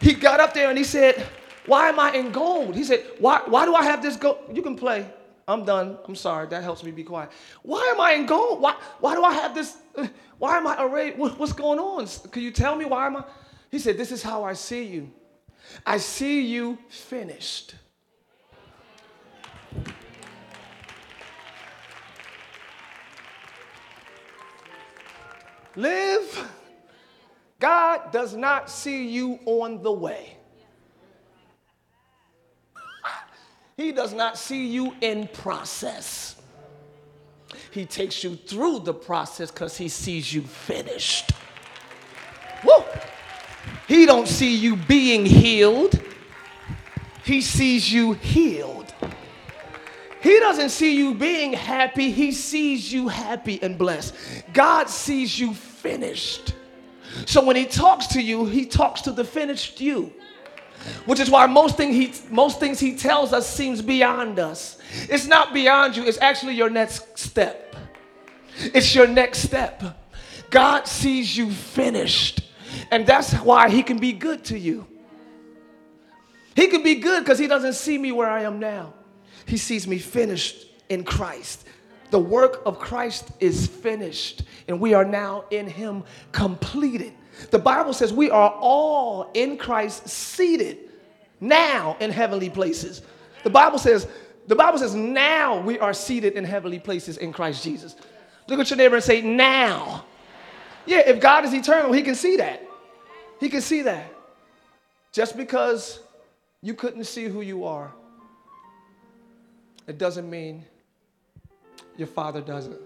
[0.00, 1.26] He got up there and he said,
[1.66, 2.74] Why am I in gold?
[2.74, 4.38] He said, Why, why do I have this gold?
[4.52, 5.06] You can play.
[5.48, 5.98] I'm done.
[6.06, 6.48] I'm sorry.
[6.48, 7.30] That helps me be quiet.
[7.62, 8.60] Why am I in gold?
[8.60, 9.76] Why, why do I have this?
[10.38, 11.16] Why am I arrayed?
[11.16, 12.06] What, what's going on?
[12.30, 13.24] Can you tell me why am I?
[13.70, 15.10] He said, This is how I see you.
[15.86, 17.74] I see you finished.
[25.74, 26.48] Live
[27.58, 30.35] God does not see you on the way.
[33.76, 36.36] He does not see you in process.
[37.70, 41.32] He takes you through the process because he sees you finished.
[42.64, 42.82] Woo!
[43.86, 46.00] He don't see you being healed.
[47.22, 48.94] He sees you healed.
[50.22, 52.10] He doesn't see you being happy.
[52.10, 54.14] He sees you happy and blessed.
[54.54, 56.54] God sees you finished.
[57.26, 60.12] So when he talks to you, he talks to the finished you.
[61.04, 64.78] Which is why most, thing he, most things he tells us seems beyond us.
[65.08, 67.76] It's not beyond you, it's actually your next step.
[68.58, 69.82] It's your next step.
[70.50, 72.42] God sees you finished.
[72.90, 74.86] And that's why he can be good to you.
[76.54, 78.94] He can be good because he doesn't see me where I am now.
[79.46, 81.66] He sees me finished in Christ.
[82.10, 87.12] The work of Christ is finished, and we are now in Him completed.
[87.50, 90.78] The Bible says we are all in Christ seated
[91.40, 93.02] now in heavenly places.
[93.44, 94.08] The Bible says,
[94.46, 97.96] the Bible says now we are seated in heavenly places in Christ Jesus.
[98.48, 100.04] Look at your neighbor and say, now.
[100.86, 102.62] Yeah, if God is eternal, he can see that.
[103.40, 104.12] He can see that.
[105.12, 106.00] Just because
[106.62, 107.92] you couldn't see who you are,
[109.86, 110.64] it doesn't mean
[111.96, 112.80] your father doesn't.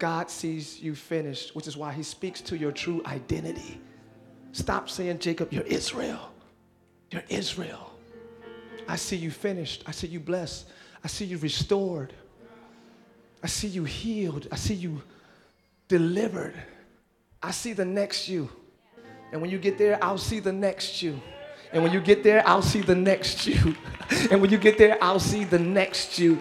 [0.00, 3.78] God sees you finished, which is why he speaks to your true identity.
[4.52, 6.32] Stop saying, Jacob, you're Israel.
[7.10, 7.92] You're Israel.
[8.88, 9.84] I see you finished.
[9.86, 10.66] I see you blessed.
[11.04, 12.14] I see you restored.
[13.42, 14.48] I see you healed.
[14.50, 15.02] I see you
[15.86, 16.54] delivered.
[17.42, 18.48] I see the next you.
[19.32, 21.20] And when you get there, I'll see the next you.
[21.72, 23.76] And when you get there, I'll see the next you.
[24.30, 26.40] and when you get there, I'll see the next you.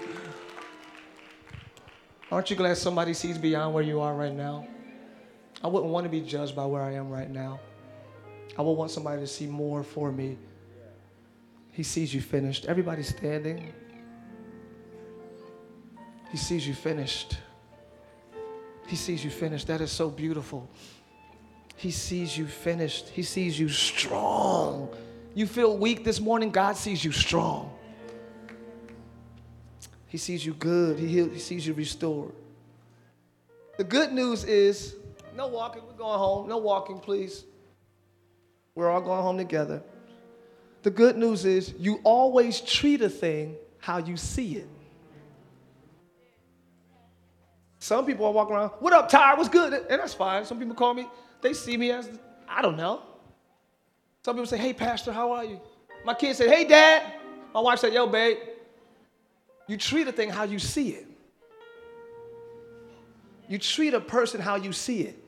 [2.32, 4.68] Aren't you glad somebody sees beyond where you are right now?
[5.64, 7.60] I wouldn't want to be judged by where I am right now.
[8.58, 10.38] I would want somebody to see more for me.
[11.72, 12.66] He sees you finished.
[12.66, 13.74] Everybody standing.
[16.32, 17.38] He sees you finished.
[18.88, 19.68] He sees you finished.
[19.68, 20.70] That is so beautiful.
[21.76, 23.10] He sees you finished.
[23.10, 24.90] He sees you strong.
[25.34, 27.74] You feel weak this morning, God sees you strong.
[30.10, 31.00] He sees you good.
[31.00, 32.34] He, he sees you restored.
[33.78, 34.96] The good news is
[35.38, 35.84] no walking.
[35.88, 36.50] We're going home.
[36.50, 37.46] No walking, please.
[38.76, 39.82] We're all going home together.
[40.84, 44.68] The good news is you always treat a thing how you see it.
[47.78, 49.36] Some people are walking around, what up, Tye?
[49.36, 49.74] What's good?
[49.74, 50.44] And that's fine.
[50.44, 51.08] Some people call me,
[51.42, 52.10] they see me as,
[52.48, 53.04] I don't know.
[54.26, 55.62] Some people say, hey, Pastor, how are you?
[56.04, 57.14] My kids say, hey, Dad.
[57.54, 58.38] My wife said, yo, babe.
[59.70, 61.06] You treat a thing how you see it.
[63.48, 65.24] You treat a person how you see it.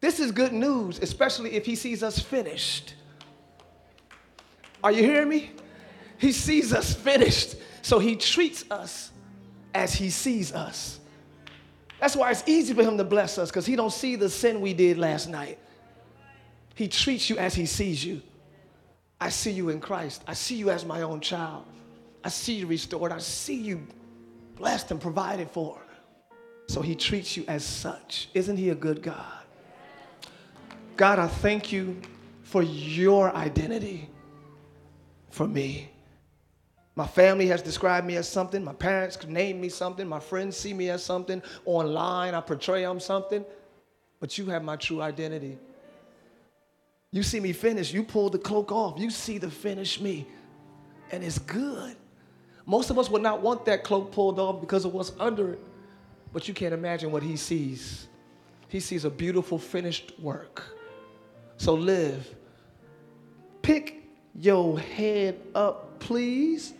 [0.00, 2.94] This is good news, especially if he sees us finished.
[4.82, 5.52] Are you hearing me?
[6.18, 9.12] He sees us finished, so he treats us
[9.72, 10.98] as he sees us.
[12.00, 14.60] That's why it's easy for him to bless us because he don't see the sin
[14.60, 15.60] we did last night.
[16.74, 18.20] He treats you as he sees you.
[19.20, 20.24] I see you in Christ.
[20.26, 21.66] I see you as my own child.
[22.24, 23.12] I see you restored.
[23.12, 23.86] I see you
[24.56, 25.80] blessed and provided for.
[26.68, 28.28] So he treats you as such.
[28.34, 29.24] Isn't he a good God?
[30.96, 31.96] God, I thank you
[32.42, 34.10] for your identity
[35.30, 35.90] for me.
[36.96, 38.64] My family has described me as something.
[38.64, 40.08] My parents name me something.
[40.08, 41.40] My friends see me as something.
[41.64, 43.44] Online, I portray them something.
[44.18, 45.58] But you have my true identity.
[47.12, 48.98] You see me finish, you pull the cloak off.
[48.98, 50.26] You see the finish me.
[51.12, 51.96] And it's good.
[52.68, 55.60] Most of us would not want that cloak pulled off because of what's under it.
[56.34, 58.06] But you can't imagine what he sees.
[58.68, 60.76] He sees a beautiful finished work.
[61.56, 62.28] So live.
[63.62, 64.04] Pick
[64.34, 66.74] your head up, please.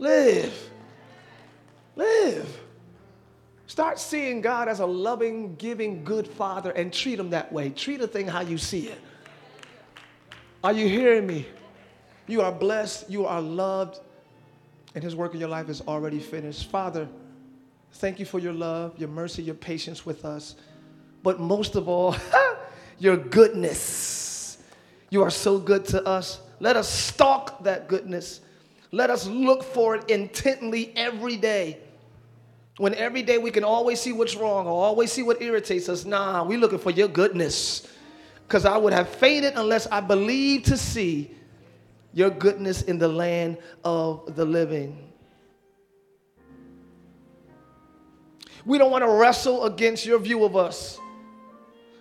[0.00, 0.70] Live.
[1.94, 2.60] Live.
[3.68, 7.70] Start seeing God as a loving, giving, good father and treat him that way.
[7.70, 8.98] Treat a thing how you see it.
[10.64, 11.46] Are you hearing me?
[12.32, 14.00] You are blessed, you are loved,
[14.94, 16.70] and his work in your life is already finished.
[16.70, 17.06] Father,
[17.92, 20.56] thank you for your love, your mercy, your patience with us.
[21.22, 22.16] But most of all,
[22.98, 24.58] your goodness.
[25.10, 26.40] You are so good to us.
[26.58, 28.40] Let us stalk that goodness
[28.92, 31.78] let us look for it intently every day.
[32.76, 36.04] When every day we can always see what's wrong or always see what irritates us.
[36.04, 37.88] Nah, we're looking for your goodness.
[38.46, 41.34] Because I would have fainted unless I believed to see
[42.12, 45.12] your goodness in the land of the living.
[48.64, 50.98] We don't want to wrestle against your view of us.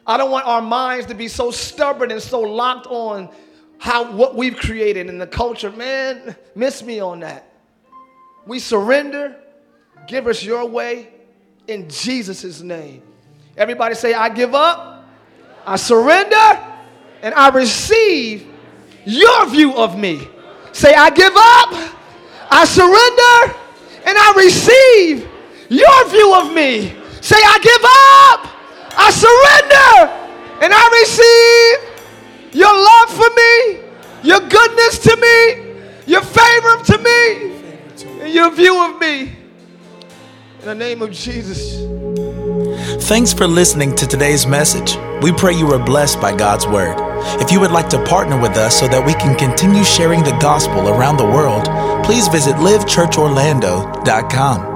[0.05, 3.29] I don't want our minds to be so stubborn and so locked on
[3.77, 7.51] how what we've created in the culture, man, miss me on that.
[8.45, 9.35] We surrender,
[10.07, 11.09] give us your way
[11.67, 13.01] in Jesus' name.
[13.57, 15.05] Everybody say, I give up,
[15.65, 16.67] I surrender,
[17.21, 18.50] and I receive
[19.05, 20.27] your view of me.
[20.71, 21.73] Say, I give up,
[22.49, 23.57] I surrender,
[24.05, 25.29] and I receive
[25.69, 26.95] your view of me.
[27.21, 28.47] Say, I give up,
[28.97, 30.11] I surrender,
[30.63, 33.79] and I receive your love for me,
[34.23, 35.73] your goodness to me,
[36.05, 39.35] your favor to me, and your view of me.
[40.59, 41.81] In the name of Jesus.
[43.07, 44.95] Thanks for listening to today's message.
[45.21, 47.10] We pray you were blessed by God's word.
[47.41, 50.37] If you would like to partner with us so that we can continue sharing the
[50.39, 51.65] gospel around the world,
[52.05, 54.70] please visit livechurchorlando.com.